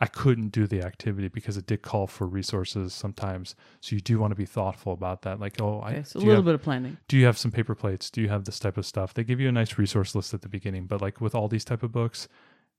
I 0.00 0.06
couldn't 0.06 0.48
do 0.48 0.66
the 0.66 0.82
activity 0.82 1.28
because 1.28 1.56
it 1.56 1.66
did 1.66 1.82
call 1.82 2.06
for 2.08 2.26
resources 2.26 2.92
sometimes. 2.92 3.54
So 3.80 3.94
you 3.94 4.00
do 4.00 4.18
want 4.18 4.32
to 4.32 4.36
be 4.36 4.44
thoughtful 4.44 4.92
about 4.92 5.22
that. 5.22 5.38
Like, 5.38 5.60
oh, 5.60 5.80
I 5.80 5.92
Okay, 5.92 6.02
so 6.02 6.18
a 6.18 6.20
little 6.20 6.34
have- 6.36 6.44
bit 6.44 6.54
of 6.56 6.62
planning. 6.62 6.98
do 7.06 7.16
you 7.16 7.24
have 7.26 7.38
some 7.38 7.52
paper 7.52 7.74
plates? 7.76 8.10
Do 8.10 8.20
you 8.20 8.28
have 8.28 8.44
this 8.44 8.58
type 8.58 8.76
of 8.76 8.84
stuff? 8.86 9.14
They 9.14 9.22
give 9.22 9.38
you 9.40 9.48
a 9.48 9.52
nice 9.52 9.78
resource 9.78 10.14
list 10.16 10.34
at 10.34 10.42
the 10.42 10.48
beginning, 10.48 10.86
but 10.86 11.00
like 11.00 11.20
with 11.20 11.34
all 11.34 11.46
these 11.48 11.64
type 11.64 11.82
of 11.84 11.92
books, 11.92 12.26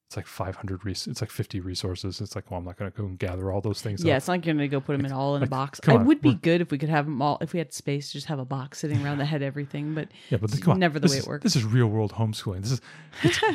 it's 0.08 0.16
like 0.16 0.28
500 0.28 0.86
res- 0.86 1.08
it's 1.08 1.20
like 1.20 1.32
50 1.32 1.60
resources. 1.62 2.22
It's 2.22 2.36
like, 2.36 2.52
well, 2.52 2.60
I'm 2.60 2.66
not 2.66 2.78
going 2.78 2.92
to 2.92 2.96
go 2.96 3.06
and 3.06 3.18
gather 3.18 3.52
all 3.52 3.60
those 3.60 3.82
things. 3.82 4.04
Yeah, 4.04 4.14
up. 4.14 4.18
it's 4.18 4.28
not 4.28 4.42
gonna 4.42 4.68
go 4.68 4.80
put 4.80 4.96
them 4.96 5.06
in 5.06 5.12
all 5.12 5.36
in 5.36 5.42
a 5.42 5.48
box. 5.48 5.80
It 5.80 5.90
on, 5.90 6.06
would 6.06 6.22
be 6.22 6.36
good 6.36 6.62
if 6.62 6.70
we 6.72 6.78
could 6.78 6.90
have 6.90 7.06
them 7.06 7.22
all. 7.22 7.40
If 7.42 7.54
we 7.54 7.60
had 7.60 7.74
space, 7.74 8.14
just 8.14 8.28
have 8.28 8.38
a 8.38 8.46
box 8.46 8.80
sitting 8.80 9.04
around 9.04 9.18
that 9.18 9.26
had 9.26 9.42
everything. 9.42 9.96
But 9.96 10.10
Yeah, 10.30 10.38
but 10.38 10.52
It's 10.52 10.60
come 10.62 10.74
on, 10.74 10.80
never 10.80 11.00
the 11.00 11.08
this 11.08 11.12
way 11.14 11.18
it 11.18 11.22
is- 11.22 11.28
works. 11.28 11.44
This 11.44 11.56
is 11.56 11.64
real 11.66 11.88
world 11.88 12.14
homeschooling. 12.14 12.62
This 12.62 12.72
is 12.74 12.82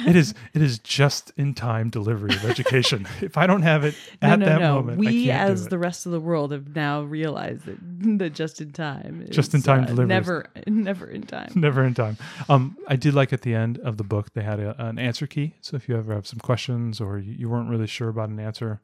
it 0.07 0.16
is 0.16 0.35
it 0.54 0.62
is 0.62 0.80
just 0.80 1.33
in 1.37 1.54
time 1.54 1.88
delivery 1.88 2.35
of 2.35 2.45
education. 2.45 3.07
if 3.21 3.37
I 3.38 3.47
don't 3.47 3.62
have 3.62 3.85
it 3.85 3.95
at 4.21 4.40
no, 4.40 4.47
that 4.47 4.61
no. 4.61 4.75
moment, 4.75 4.97
I 4.99 5.00
we, 5.00 5.30
as 5.30 5.66
it. 5.66 5.71
the 5.71 5.78
rest 5.78 6.04
of 6.07 6.12
the 6.12 6.21
world, 6.21 6.50
have 6.50 6.75
now 6.75 7.02
realized 7.02 7.64
that 7.66 7.78
that 8.19 8.35
just 8.35 8.61
in 8.61 8.73
time, 8.73 9.23
is, 9.28 9.37
Just-in-time 9.37 9.85
uh, 9.85 9.87
delivery 9.87 10.07
never, 10.09 10.47
never 10.66 11.07
in 11.07 11.23
time. 11.23 11.52
never 11.54 11.85
in 11.85 11.95
time. 11.95 12.16
Um, 12.49 12.76
I 12.88 12.97
did 12.97 13.14
like 13.14 13.33
at 13.33 13.42
the 13.42 13.54
end 13.54 13.78
of 13.78 13.99
the 13.99 14.04
book 14.04 14.33
they 14.35 14.42
had 14.42 14.59
a, 14.59 14.75
an 14.85 14.99
answer 14.99 15.26
key. 15.28 15.54
So 15.61 15.76
if 15.76 15.88
you 15.88 15.97
ever 15.97 16.12
have 16.14 16.26
some 16.26 16.39
questions 16.42 17.00
or 17.00 17.18
you, 17.18 17.49
weren't 17.49 17.68
really 17.68 17.87
sure 17.87 18.09
about 18.09 18.28
an 18.28 18.40
answer, 18.40 18.80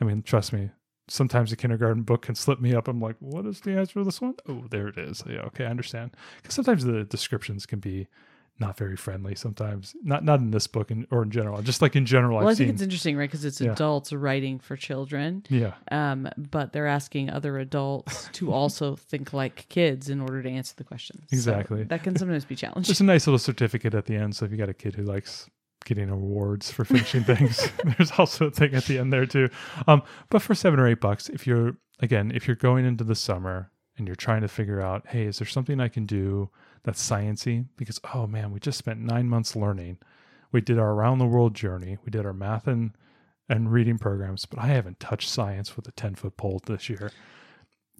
I 0.00 0.04
mean, 0.04 0.22
trust 0.22 0.52
me. 0.52 0.70
Sometimes 1.08 1.52
a 1.52 1.56
kindergarten 1.56 2.02
book 2.02 2.22
can 2.22 2.34
slip 2.34 2.60
me 2.60 2.74
up. 2.74 2.88
I'm 2.88 3.00
like, 3.00 3.16
what 3.20 3.46
is 3.46 3.60
the 3.60 3.78
answer 3.78 3.94
to 4.00 4.04
this 4.04 4.20
one? 4.20 4.34
Oh, 4.48 4.64
there 4.70 4.88
it 4.88 4.98
is. 4.98 5.22
Yeah, 5.28 5.40
okay, 5.42 5.64
I 5.64 5.68
understand. 5.70 6.10
Because 6.42 6.54
sometimes 6.54 6.84
the 6.84 7.04
descriptions 7.04 7.64
can 7.64 7.78
be 7.78 8.08
not 8.58 8.76
very 8.76 8.96
friendly. 8.96 9.34
Sometimes 9.34 9.94
not 10.02 10.24
not 10.24 10.40
in 10.40 10.50
this 10.50 10.66
book 10.66 10.90
and 10.90 11.06
or 11.10 11.22
in 11.22 11.30
general. 11.30 11.60
Just 11.62 11.82
like 11.82 11.94
in 11.94 12.06
general, 12.06 12.38
Well, 12.38 12.48
I've 12.48 12.52
I 12.52 12.54
think 12.56 12.68
seen. 12.68 12.74
it's 12.74 12.82
interesting, 12.82 13.16
right? 13.16 13.28
Because 13.28 13.44
it's 13.44 13.60
Yeah. 13.60 13.72
adults 13.72 14.12
writing 14.12 14.58
for 14.58 14.76
children, 14.76 15.44
yeah, 15.50 15.74
um, 15.90 16.28
but 16.36 16.72
they're 16.72 16.86
asking 16.86 17.30
other 17.30 17.58
adults 17.58 18.28
to 18.32 18.52
also 18.52 18.96
think 18.96 19.32
like 19.32 19.66
kids 19.68 20.08
in 20.08 20.20
order 20.20 20.42
to 20.42 20.48
answer 20.48 20.74
the 20.76 20.84
questions. 20.84 21.24
So 21.30 21.34
Exactly. 21.36 21.84
that 21.84 22.02
can 22.02 22.16
sometimes 22.16 22.44
be 22.46 22.56
challenging 22.56 22.82
challenging. 22.94 23.06
a 23.06 23.12
nice 23.12 23.26
little 23.26 23.38
certificate 23.38 23.94
at 23.94 24.06
the 24.06 24.16
end. 24.16 24.34
So 24.34 24.46
if 24.46 24.50
you 24.50 24.56
got 24.56 24.70
a 24.70 24.74
kid 24.74 24.94
who 24.94 25.02
likes 25.02 25.48
getting 25.86 26.10
awards 26.10 26.70
for 26.70 26.84
finishing 26.84 27.24
things, 27.24 27.70
there's 27.96 28.10
also 28.18 28.46
a 28.46 28.50
thing 28.50 28.74
at 28.74 28.84
the 28.84 28.98
end 28.98 29.12
there 29.12 29.24
too. 29.24 29.48
Um, 29.88 30.02
but 30.28 30.42
for 30.42 30.54
seven 30.54 30.78
or 30.78 30.86
eight 30.86 31.00
bucks, 31.00 31.30
if 31.30 31.46
you're 31.46 31.78
again, 32.00 32.30
if 32.34 32.46
you're 32.46 32.56
going 32.56 32.84
into 32.84 33.04
the 33.04 33.14
summer 33.14 33.70
and 33.96 34.06
you're 34.06 34.16
trying 34.16 34.42
to 34.42 34.48
figure 34.48 34.82
out, 34.82 35.06
hey, 35.08 35.24
is 35.24 35.38
there 35.38 35.48
something 35.48 35.80
I 35.80 35.88
can 35.88 36.04
do 36.04 36.50
that's 36.82 37.08
sciency? 37.08 37.64
Because 37.78 37.98
oh 38.12 38.26
man, 38.26 38.52
we 38.52 38.60
just 38.60 38.76
spent 38.76 39.00
nine 39.00 39.28
months 39.28 39.56
learning. 39.56 39.96
We 40.52 40.60
did 40.60 40.78
our 40.78 40.92
around 40.92 41.18
the 41.18 41.26
world 41.26 41.54
journey. 41.54 41.96
We 42.04 42.10
did 42.10 42.26
our 42.26 42.34
math 42.34 42.66
and 42.66 42.92
and 43.48 43.72
reading 43.72 43.96
programs, 43.96 44.44
but 44.44 44.58
I 44.58 44.66
haven't 44.66 45.00
touched 45.00 45.30
science 45.30 45.76
with 45.76 45.88
a 45.88 45.92
ten 45.92 46.16
foot 46.16 46.36
pole 46.36 46.60
this 46.66 46.90
year. 46.90 47.10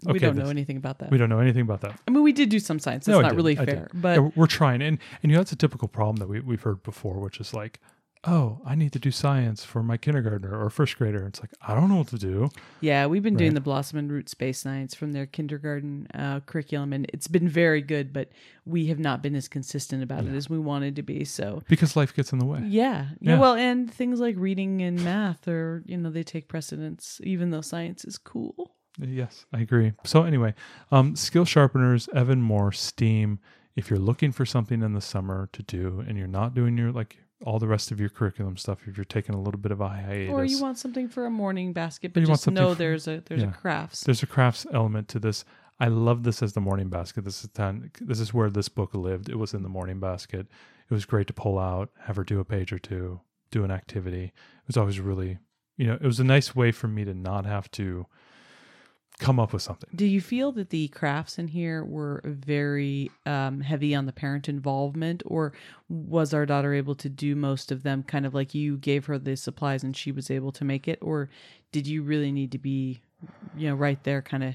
We 0.04 0.18
don't 0.18 0.36
know 0.36 0.48
anything 0.50 0.76
about 0.76 0.98
that. 0.98 1.10
We 1.10 1.18
don't 1.18 1.28
know 1.28 1.40
anything 1.40 1.62
about 1.62 1.80
that. 1.82 1.98
I 2.06 2.10
mean, 2.10 2.22
we 2.22 2.32
did 2.32 2.48
do 2.48 2.58
some 2.60 2.78
science. 2.78 3.06
That's 3.06 3.14
No, 3.16 3.22
not 3.22 3.34
really 3.34 3.56
I 3.58 3.64
did. 3.64 3.74
fair, 3.74 3.88
but 3.94 4.16
Yeah, 4.20 4.30
we're 4.36 4.46
trying, 4.46 4.82
and 4.82 4.98
and 5.22 5.30
you 5.30 5.36
know 5.36 5.40
that's 5.40 5.52
a 5.52 5.56
typical 5.56 5.88
problem 5.88 6.16
that 6.16 6.28
we 6.28 6.40
we've 6.40 6.62
heard 6.62 6.82
before, 6.82 7.18
which 7.18 7.40
is 7.40 7.54
like, 7.54 7.80
oh, 8.24 8.60
I 8.66 8.74
need 8.74 8.92
to 8.92 8.98
do 8.98 9.10
science 9.10 9.64
for 9.64 9.82
my 9.82 9.96
kindergartner 9.96 10.52
or 10.60 10.68
first 10.68 10.98
grader. 10.98 11.26
It's 11.26 11.40
like 11.40 11.50
I 11.66 11.74
don't 11.74 11.88
know 11.88 11.96
what 11.96 12.08
to 12.08 12.18
do. 12.18 12.50
Yeah, 12.80 13.06
we've 13.06 13.22
been 13.22 13.36
doing 13.36 13.54
the 13.54 13.60
Blossom 13.60 13.98
and 13.98 14.10
Root 14.12 14.28
Space 14.28 14.58
Science 14.58 14.94
from 14.94 15.12
their 15.12 15.26
kindergarten 15.26 16.08
uh, 16.12 16.40
curriculum, 16.40 16.92
and 16.92 17.06
it's 17.14 17.28
been 17.28 17.48
very 17.48 17.80
good. 17.80 18.12
But 18.12 18.28
we 18.66 18.86
have 18.88 18.98
not 18.98 19.22
been 19.22 19.34
as 19.34 19.48
consistent 19.48 20.02
about 20.02 20.24
it 20.26 20.34
as 20.34 20.50
we 20.50 20.58
wanted 20.58 20.96
to 20.96 21.02
be. 21.02 21.24
So 21.24 21.62
because 21.68 21.96
life 21.96 22.14
gets 22.14 22.32
in 22.32 22.38
the 22.38 22.44
way. 22.46 22.60
yeah, 22.64 23.06
yeah, 23.20 23.32
Yeah. 23.34 23.38
Well, 23.38 23.54
and 23.54 23.92
things 23.92 24.20
like 24.20 24.34
reading 24.38 24.82
and 24.82 25.02
math 25.02 25.48
are 25.48 25.82
you 25.86 25.96
know 25.96 26.10
they 26.10 26.22
take 26.24 26.48
precedence, 26.48 27.20
even 27.24 27.50
though 27.50 27.62
science 27.62 28.04
is 28.04 28.18
cool. 28.18 28.72
Yes, 28.98 29.46
I 29.52 29.60
agree. 29.60 29.92
So 30.04 30.22
anyway, 30.22 30.54
um, 30.90 31.16
skill 31.16 31.44
sharpeners, 31.44 32.08
Evan-Moor, 32.14 32.72
Steam. 32.72 33.38
If 33.74 33.90
you're 33.90 33.98
looking 33.98 34.32
for 34.32 34.46
something 34.46 34.82
in 34.82 34.94
the 34.94 35.00
summer 35.00 35.48
to 35.52 35.62
do, 35.62 36.02
and 36.06 36.16
you're 36.16 36.26
not 36.26 36.54
doing 36.54 36.78
your 36.78 36.92
like 36.92 37.18
all 37.44 37.58
the 37.58 37.68
rest 37.68 37.90
of 37.90 38.00
your 38.00 38.08
curriculum 38.08 38.56
stuff, 38.56 38.78
if 38.86 38.96
you're 38.96 39.04
taking 39.04 39.34
a 39.34 39.40
little 39.40 39.60
bit 39.60 39.70
of 39.70 39.80
a 39.80 39.88
hiatus, 39.88 40.32
Or 40.32 40.44
you 40.44 40.60
want 40.60 40.78
something 40.78 41.08
for 41.08 41.26
a 41.26 41.30
morning 41.30 41.72
basket, 41.72 42.14
but 42.14 42.24
just 42.24 42.50
know 42.50 42.70
for- 42.70 42.74
there's 42.76 43.06
a 43.06 43.22
there's 43.26 43.42
yeah. 43.42 43.50
a 43.50 43.52
crafts. 43.52 44.00
there's 44.00 44.22
a 44.22 44.26
crafts 44.26 44.66
element 44.72 45.08
to 45.08 45.18
this. 45.18 45.44
I 45.78 45.88
love 45.88 46.22
this 46.22 46.42
as 46.42 46.54
the 46.54 46.60
morning 46.60 46.88
basket. 46.88 47.24
This 47.24 47.44
is 47.44 47.50
time. 47.50 47.90
This 48.00 48.18
is 48.18 48.32
where 48.32 48.48
this 48.48 48.70
book 48.70 48.94
lived. 48.94 49.28
It 49.28 49.38
was 49.38 49.52
in 49.52 49.62
the 49.62 49.68
morning 49.68 50.00
basket. 50.00 50.46
It 50.88 50.94
was 50.94 51.04
great 51.04 51.26
to 51.26 51.34
pull 51.34 51.58
out, 51.58 51.90
have 52.04 52.16
her 52.16 52.24
do 52.24 52.40
a 52.40 52.44
page 52.44 52.72
or 52.72 52.78
two, 52.78 53.20
do 53.50 53.62
an 53.62 53.70
activity. 53.70 54.24
It 54.24 54.66
was 54.66 54.76
always 54.78 55.00
really, 55.00 55.38
you 55.76 55.86
know, 55.86 55.94
it 55.94 56.06
was 56.06 56.20
a 56.20 56.24
nice 56.24 56.56
way 56.56 56.72
for 56.72 56.88
me 56.88 57.04
to 57.04 57.12
not 57.12 57.44
have 57.44 57.70
to 57.72 58.06
come 59.18 59.40
up 59.40 59.52
with 59.52 59.62
something. 59.62 59.88
Do 59.94 60.04
you 60.04 60.20
feel 60.20 60.52
that 60.52 60.70
the 60.70 60.88
crafts 60.88 61.38
in 61.38 61.48
here 61.48 61.84
were 61.84 62.20
very 62.24 63.10
um, 63.24 63.60
heavy 63.60 63.94
on 63.94 64.06
the 64.06 64.12
parent 64.12 64.48
involvement, 64.48 65.22
or 65.24 65.52
was 65.88 66.34
our 66.34 66.44
daughter 66.46 66.74
able 66.74 66.94
to 66.96 67.08
do 67.08 67.34
most 67.34 67.72
of 67.72 67.82
them 67.82 68.02
kind 68.02 68.26
of 68.26 68.34
like 68.34 68.54
you 68.54 68.76
gave 68.76 69.06
her 69.06 69.18
the 69.18 69.36
supplies 69.36 69.82
and 69.82 69.96
she 69.96 70.12
was 70.12 70.30
able 70.30 70.52
to 70.52 70.64
make 70.64 70.86
it? 70.86 70.98
Or 71.00 71.30
did 71.72 71.86
you 71.86 72.02
really 72.02 72.30
need 72.32 72.52
to 72.52 72.58
be, 72.58 73.00
you 73.56 73.68
know, 73.68 73.74
right 73.74 74.02
there 74.04 74.20
kind 74.22 74.44
of 74.44 74.54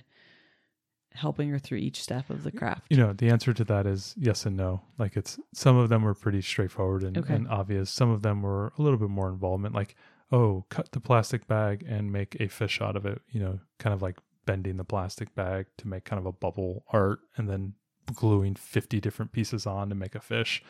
helping 1.13 1.49
her 1.49 1.59
through 1.59 1.79
each 1.79 2.01
step 2.01 2.29
of 2.29 2.43
the 2.43 2.51
craft? 2.51 2.83
You 2.89 2.97
know, 2.97 3.13
the 3.13 3.29
answer 3.29 3.53
to 3.53 3.63
that 3.65 3.85
is 3.85 4.15
yes 4.17 4.45
and 4.45 4.55
no. 4.55 4.81
Like 4.97 5.17
it's 5.17 5.39
some 5.53 5.75
of 5.77 5.89
them 5.89 6.03
were 6.03 6.13
pretty 6.13 6.41
straightforward 6.41 7.03
and, 7.03 7.17
Okay. 7.17 7.33
and 7.33 7.47
obvious. 7.47 7.89
Some 7.89 8.09
of 8.09 8.21
them 8.21 8.41
were 8.41 8.73
a 8.77 8.81
little 8.81 8.99
bit 8.99 9.09
more 9.09 9.29
involvement, 9.29 9.75
like 9.75 9.95
oh, 10.31 10.63
cut 10.69 10.89
the 10.93 10.99
plastic 11.01 11.45
bag 11.45 11.83
and 11.85 12.09
make 12.09 12.37
a 12.39 12.47
fish 12.47 12.79
out 12.79 12.95
of 12.95 13.05
it. 13.05 13.21
You 13.31 13.41
know, 13.41 13.59
kind 13.79 13.93
of 13.93 14.01
like 14.01 14.17
bending 14.51 14.75
the 14.75 14.83
plastic 14.83 15.33
bag 15.33 15.67
to 15.77 15.87
make 15.87 16.03
kind 16.03 16.19
of 16.19 16.25
a 16.25 16.31
bubble 16.33 16.83
art, 16.91 17.19
and 17.37 17.49
then 17.49 17.73
gluing 18.13 18.53
fifty 18.55 18.99
different 18.99 19.31
pieces 19.31 19.65
on 19.65 19.87
to 19.87 19.95
make 19.95 20.13
a 20.13 20.19
fish. 20.19 20.61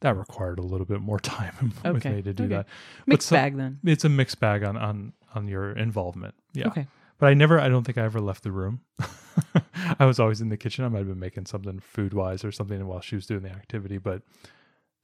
That 0.00 0.16
required 0.16 0.58
a 0.58 0.62
little 0.62 0.86
bit 0.86 1.00
more 1.02 1.18
time 1.36 1.74
with 1.84 2.06
me 2.06 2.22
to 2.22 2.32
do 2.32 2.44
okay. 2.44 2.54
that. 2.54 2.66
Mixed 3.06 3.28
some- 3.28 3.36
bag 3.36 3.56
then. 3.58 3.80
It's 3.84 4.04
a 4.04 4.08
mixed 4.08 4.40
bag 4.40 4.64
on 4.64 4.78
on 4.78 5.12
on 5.34 5.46
your 5.46 5.72
involvement. 5.72 6.34
Yeah. 6.54 6.68
Okay. 6.68 6.86
But 7.18 7.26
I 7.26 7.34
never, 7.34 7.60
I 7.60 7.68
don't 7.68 7.82
think 7.84 7.98
I 7.98 8.04
ever 8.04 8.20
left 8.20 8.44
the 8.44 8.52
room. 8.52 8.80
I 9.98 10.06
was 10.06 10.18
always 10.20 10.40
in 10.40 10.48
the 10.48 10.56
kitchen. 10.56 10.84
I 10.84 10.88
might 10.88 10.98
have 11.00 11.08
been 11.08 11.18
making 11.18 11.46
something 11.46 11.80
food 11.80 12.14
wise 12.14 12.44
or 12.44 12.52
something 12.52 12.86
while 12.86 13.00
she 13.00 13.16
was 13.16 13.26
doing 13.26 13.42
the 13.42 13.50
activity, 13.50 13.98
but 13.98 14.22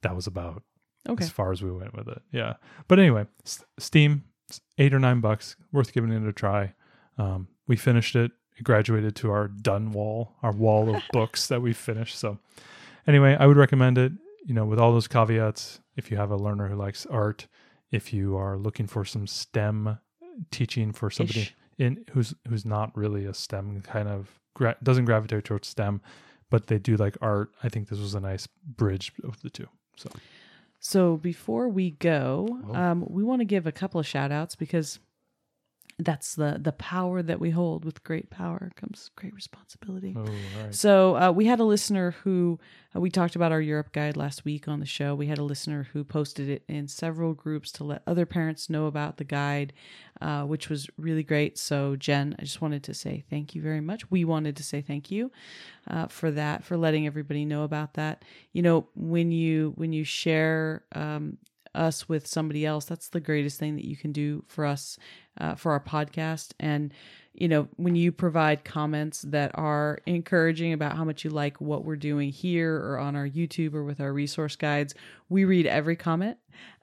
that 0.01 0.15
was 0.15 0.25
about 0.25 0.63
Okay. 1.09 1.25
as 1.25 1.29
far 1.29 1.51
as 1.51 1.61
we 1.61 1.71
went 1.71 1.93
with 1.93 2.07
it. 2.07 2.21
Yeah. 2.31 2.53
But 2.87 2.99
anyway, 2.99 3.27
S- 3.45 3.65
Steam, 3.77 4.23
eight 4.77 4.93
or 4.93 4.99
nine 4.99 5.19
bucks, 5.19 5.57
worth 5.73 5.91
giving 5.93 6.11
it 6.11 6.25
a 6.25 6.31
try. 6.33 6.73
Um, 7.17 7.49
we 7.67 7.75
finished 7.75 8.15
it, 8.15 8.31
it 8.57 8.63
graduated 8.63 9.15
to 9.17 9.31
our 9.31 9.47
done 9.47 9.91
wall, 9.91 10.33
our 10.43 10.51
wall 10.51 10.95
of 10.95 11.01
books 11.11 11.47
that 11.47 11.61
we 11.61 11.73
finished. 11.73 12.17
So 12.17 12.39
anyway, 13.07 13.35
I 13.39 13.45
would 13.47 13.57
recommend 13.57 13.97
it, 13.97 14.11
you 14.45 14.53
know, 14.53 14.65
with 14.65 14.79
all 14.79 14.91
those 14.93 15.07
caveats. 15.07 15.79
If 15.97 16.11
you 16.11 16.17
have 16.17 16.31
a 16.31 16.35
learner 16.37 16.67
who 16.67 16.75
likes 16.75 17.05
art, 17.05 17.47
if 17.91 18.13
you 18.13 18.35
are 18.37 18.57
looking 18.57 18.87
for 18.87 19.05
some 19.05 19.27
STEM 19.27 19.97
teaching 20.51 20.91
for 20.91 21.09
somebody 21.09 21.41
Ish. 21.41 21.55
in 21.77 22.05
who's 22.11 22.33
who's 22.47 22.65
not 22.65 22.95
really 22.95 23.25
a 23.25 23.33
STEM 23.33 23.81
kind 23.81 24.09
of 24.09 24.29
gra- 24.53 24.75
doesn't 24.83 25.05
gravitate 25.05 25.45
towards 25.45 25.67
STEM, 25.69 26.01
but 26.49 26.67
they 26.67 26.77
do 26.77 26.97
like 26.97 27.17
art. 27.21 27.51
I 27.63 27.69
think 27.69 27.87
this 27.87 27.99
was 27.99 28.13
a 28.15 28.19
nice 28.19 28.47
bridge 28.47 29.13
of 29.23 29.41
the 29.41 29.49
two. 29.49 29.67
So 29.95 30.09
So 30.79 31.17
before 31.17 31.69
we 31.69 31.91
go, 31.91 32.59
Oh. 32.67 32.75
um, 32.75 33.05
we 33.09 33.23
want 33.23 33.39
to 33.39 33.45
give 33.45 33.65
a 33.65 33.71
couple 33.71 33.99
of 33.99 34.05
shout 34.05 34.31
outs 34.31 34.55
because 34.55 34.99
that's 35.97 36.35
the 36.35 36.57
the 36.59 36.73
power 36.73 37.21
that 37.21 37.39
we 37.39 37.51
hold. 37.51 37.85
With 37.85 38.03
great 38.03 38.29
power 38.29 38.71
comes 38.75 39.11
great 39.15 39.33
responsibility. 39.33 40.13
oh, 40.17 40.25
right. 40.61 40.75
So 40.75 41.15
uh, 41.15 41.31
we 41.31 41.45
had 41.45 41.59
a 41.59 41.63
listener 41.63 42.11
who 42.23 42.59
uh, 42.93 42.99
we 42.99 43.09
talked 43.09 43.35
about 43.35 43.53
our 43.53 43.61
Europe 43.61 43.93
guide 43.93 44.17
last 44.17 44.43
week 44.43 44.67
on 44.67 44.81
the 44.81 44.85
show. 44.85 45.15
We 45.15 45.27
had 45.27 45.37
a 45.37 45.43
listener 45.43 45.87
who 45.93 46.03
posted 46.03 46.49
it 46.49 46.63
in 46.67 46.89
several 46.89 47.33
groups 47.33 47.71
to 47.73 47.85
let 47.85 48.03
other 48.05 48.25
parents 48.25 48.69
know 48.69 48.87
about 48.87 49.17
the 49.17 49.23
guide, 49.23 49.71
uh, 50.19 50.43
which 50.43 50.69
was 50.69 50.89
really 50.97 51.23
great. 51.23 51.57
So 51.57 51.95
Jen, 51.95 52.35
I 52.39 52.43
just 52.43 52.61
wanted 52.61 52.83
to 52.83 52.93
say 52.93 53.23
thank 53.29 53.55
you 53.55 53.61
very 53.61 53.81
much. 53.81 54.11
We 54.11 54.25
wanted 54.25 54.57
to 54.57 54.63
say 54.63 54.81
thank 54.81 55.11
you 55.11 55.31
uh, 55.89 56.07
for 56.07 56.29
that, 56.31 56.65
for 56.65 56.75
letting 56.75 57.07
everybody 57.07 57.45
know 57.45 57.63
about 57.63 57.93
that. 57.93 58.23
You 58.51 58.63
know, 58.63 58.87
when 58.95 59.31
you 59.31 59.73
when 59.75 59.93
you 59.93 60.03
share. 60.03 60.83
Um, 60.93 61.37
us 61.75 62.09
with 62.09 62.27
somebody 62.27 62.65
else. 62.65 62.85
That's 62.85 63.09
the 63.09 63.19
greatest 63.19 63.59
thing 63.59 63.75
that 63.75 63.85
you 63.85 63.95
can 63.95 64.11
do 64.11 64.43
for 64.47 64.65
us 64.65 64.97
uh, 65.39 65.55
for 65.55 65.71
our 65.71 65.79
podcast. 65.79 66.53
And 66.59 66.93
you 67.33 67.49
know 67.49 67.67
when 67.75 67.95
you 67.95 68.11
provide 68.11 68.63
comments 68.63 69.21
that 69.23 69.51
are 69.55 69.99
encouraging 70.05 70.71
about 70.71 70.95
how 70.95 71.03
much 71.03 71.25
you 71.25 71.29
like 71.29 71.59
what 71.59 71.83
we're 71.83 71.97
doing 71.97 72.29
here 72.29 72.77
or 72.77 72.97
on 72.97 73.13
our 73.13 73.27
youtube 73.27 73.73
or 73.73 73.83
with 73.83 73.99
our 73.99 74.13
resource 74.13 74.55
guides 74.55 74.95
we 75.29 75.45
read 75.45 75.65
every 75.65 75.95
comment. 75.95 76.37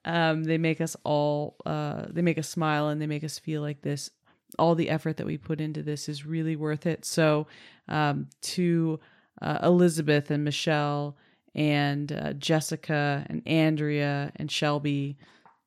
Um, 0.04 0.44
they 0.44 0.58
make 0.58 0.80
us 0.80 0.96
all 1.04 1.56
uh, 1.64 2.06
they 2.08 2.22
make 2.22 2.38
us 2.38 2.48
smile 2.48 2.88
and 2.88 3.00
they 3.00 3.06
make 3.06 3.24
us 3.24 3.38
feel 3.38 3.62
like 3.62 3.82
this 3.82 4.10
all 4.58 4.74
the 4.74 4.90
effort 4.90 5.16
that 5.16 5.26
we 5.26 5.38
put 5.38 5.60
into 5.60 5.82
this 5.82 6.08
is 6.08 6.26
really 6.26 6.56
worth 6.56 6.84
it. 6.84 7.04
So 7.06 7.46
um, 7.88 8.28
to 8.42 9.00
uh, 9.40 9.58
elizabeth 9.62 10.30
and 10.30 10.44
michelle 10.44 11.16
and 11.54 12.12
uh, 12.12 12.32
Jessica 12.34 13.26
and 13.28 13.42
Andrea 13.46 14.32
and 14.36 14.50
Shelby. 14.50 15.16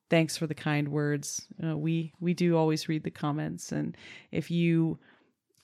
thanks 0.09 0.37
for 0.37 0.47
the 0.47 0.55
kind 0.55 0.89
words. 0.89 1.47
Uh, 1.63 1.77
we 1.77 2.13
we 2.19 2.33
do 2.33 2.57
always 2.57 2.87
read 2.89 3.03
the 3.03 3.11
comments, 3.11 3.71
and 3.71 3.97
if 4.31 4.51
you 4.51 4.99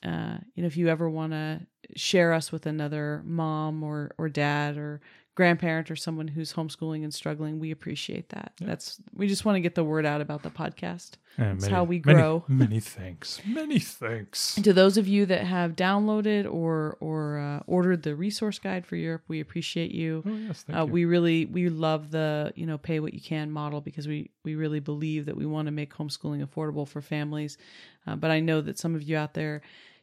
uh, 0.04 0.38
you 0.54 0.62
know 0.62 0.66
if 0.66 0.76
you 0.76 0.88
ever 0.88 1.08
want 1.08 1.32
to 1.32 1.60
share 1.96 2.32
us 2.32 2.52
with 2.52 2.66
another 2.66 3.22
mom 3.24 3.82
or 3.82 4.12
or 4.18 4.28
dad 4.28 4.76
or 4.76 5.00
grandparent 5.34 5.90
or 5.90 5.96
someone 5.96 6.28
who's 6.28 6.52
homeschooling 6.52 7.04
and 7.04 7.12
struggling, 7.12 7.58
we 7.58 7.70
appreciate 7.70 8.28
that. 8.30 8.52
Yeah. 8.60 8.66
That's 8.66 9.00
we 9.14 9.26
just 9.26 9.44
want 9.44 9.56
to 9.56 9.60
get 9.60 9.74
the 9.74 9.84
word 9.84 10.04
out 10.04 10.20
about 10.20 10.42
the 10.42 10.50
podcast. 10.50 11.12
Yeah, 11.38 11.52
That's 11.52 11.62
many, 11.62 11.74
how 11.74 11.84
we 11.84 11.98
grow. 11.98 12.44
Many, 12.46 12.68
many, 12.68 12.80
thanks. 12.80 13.40
Many 13.46 13.78
thanks. 13.78 14.56
And 14.56 14.64
to 14.66 14.74
those 14.74 14.98
of 14.98 15.08
you 15.08 15.24
that 15.26 15.44
have 15.44 15.74
downloaded 15.74 16.52
or 16.52 16.98
or 17.00 17.38
uh, 17.38 17.60
ordered 17.66 18.02
the 18.02 18.14
resource 18.14 18.58
guide 18.58 18.86
for 18.86 18.96
Europe, 18.96 19.22
we 19.28 19.40
appreciate 19.40 19.92
you. 19.92 20.22
Oh 20.26 20.30
yes, 20.30 20.62
thank 20.64 20.78
uh, 20.78 20.84
you. 20.84 20.92
We 20.92 21.04
really 21.06 21.46
we 21.46 21.70
love 21.70 22.10
the 22.10 22.52
you 22.54 22.66
know 22.66 22.76
pay 22.76 23.00
what 23.00 23.14
you 23.14 23.20
can 23.20 23.50
model 23.50 23.80
because 23.80 24.06
we 24.06 24.30
we 24.44 24.54
really 24.54 24.80
believe 24.80 25.26
that 25.26 25.36
we 25.36 25.46
want 25.46 25.66
to 25.66 25.72
make 25.72 25.94
homeschooling 25.94 26.46
affordable 26.46 26.86
for 26.86 27.00
families. 27.00 27.56
Uh, 28.06 28.16
but 28.16 28.30
I 28.30 28.40
know 28.40 28.60
that 28.60 28.78
some 28.78 28.94
of 28.94 29.02
you 29.02 29.16
out 29.16 29.32
there 29.32 29.62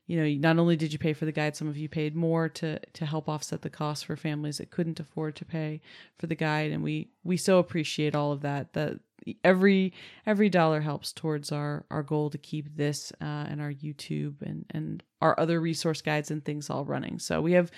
you 0.09 0.19
know, 0.19 0.27
not 0.39 0.57
only 0.59 0.75
did 0.75 0.91
you 0.91 0.97
pay 0.97 1.13
for 1.13 1.25
the 1.25 1.31
guide, 1.31 1.55
some 1.55 1.67
of 1.67 1.77
you 1.77 1.87
paid 1.87 2.15
more 2.15 2.49
to 2.49 2.79
to 2.79 3.05
help 3.05 3.29
offset 3.29 3.61
the 3.61 3.69
cost 3.69 4.05
for 4.05 4.15
families 4.15 4.57
that 4.57 4.71
couldn't 4.71 4.99
afford 4.99 5.35
to 5.35 5.45
pay 5.45 5.81
for 6.17 6.25
the 6.25 6.33
guide, 6.33 6.71
and 6.71 6.81
we 6.81 7.11
we 7.23 7.37
so 7.37 7.59
appreciate 7.59 8.15
all 8.15 8.31
of 8.31 8.41
that. 8.41 8.73
That 8.73 8.97
every 9.43 9.93
every 10.25 10.49
dollar 10.49 10.81
helps 10.81 11.13
towards 11.13 11.51
our 11.51 11.85
our 11.91 12.01
goal 12.01 12.31
to 12.31 12.39
keep 12.39 12.75
this 12.75 13.13
uh, 13.21 13.45
and 13.49 13.61
our 13.61 13.71
YouTube 13.71 14.41
and 14.41 14.65
and 14.71 15.03
our 15.21 15.39
other 15.39 15.61
resource 15.61 16.01
guides 16.01 16.31
and 16.31 16.43
things 16.43 16.71
all 16.71 16.85
running. 16.85 17.19
So 17.19 17.39
we 17.39 17.51
have 17.51 17.69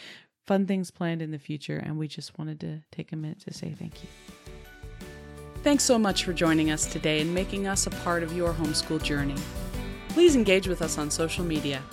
fun 0.47 0.65
things 0.65 0.89
planned 0.89 1.21
in 1.21 1.31
the 1.31 1.37
future, 1.37 1.83
and 1.85 1.97
we 1.97 2.07
just 2.07 2.39
wanted 2.39 2.61
to 2.61 2.81
take 2.93 3.11
a 3.11 3.17
minute 3.17 3.41
to 3.41 3.53
say 3.53 3.75
thank 3.77 4.01
you. 4.03 4.09
Thanks 5.63 5.83
so 5.83 5.99
much 5.99 6.23
for 6.23 6.31
joining 6.31 6.71
us 6.71 6.85
today 6.85 7.19
and 7.19 7.35
making 7.35 7.67
us 7.67 7.87
a 7.87 7.91
part 7.91 8.23
of 8.23 8.31
your 8.31 8.53
homeschool 8.53 9.03
journey. 9.03 9.35
Please 10.07 10.37
engage 10.37 10.69
with 10.69 10.81
us 10.81 10.97
on 10.97 11.11
social 11.11 11.43
media 11.43 11.83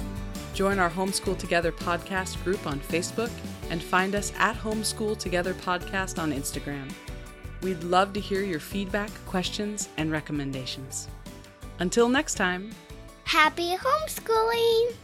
Join 0.55 0.79
our 0.79 0.91
Homeschool 0.91 1.39
Together 1.39 1.71
podcast 1.71 2.43
group 2.45 2.67
on 2.67 2.81
Facebook 2.81 3.31
and 3.71 3.83
find 3.83 4.15
us 4.15 4.33
at 4.39 4.57
Homeschool 4.57 5.17
Together 5.19 5.55
Podcast 5.55 6.21
on 6.21 6.33
Instagram. 6.33 6.91
We'd 7.63 7.83
love 7.85 8.13
to 8.13 8.21
hear 8.21 8.43
your 8.43 8.61
feedback, 8.61 9.11
questions, 9.27 9.89
and 9.97 10.11
recommendations. 10.11 11.09
Until 11.79 12.09
next 12.09 12.35
time, 12.35 12.71
happy 13.25 13.77
homeschooling! 13.77 14.95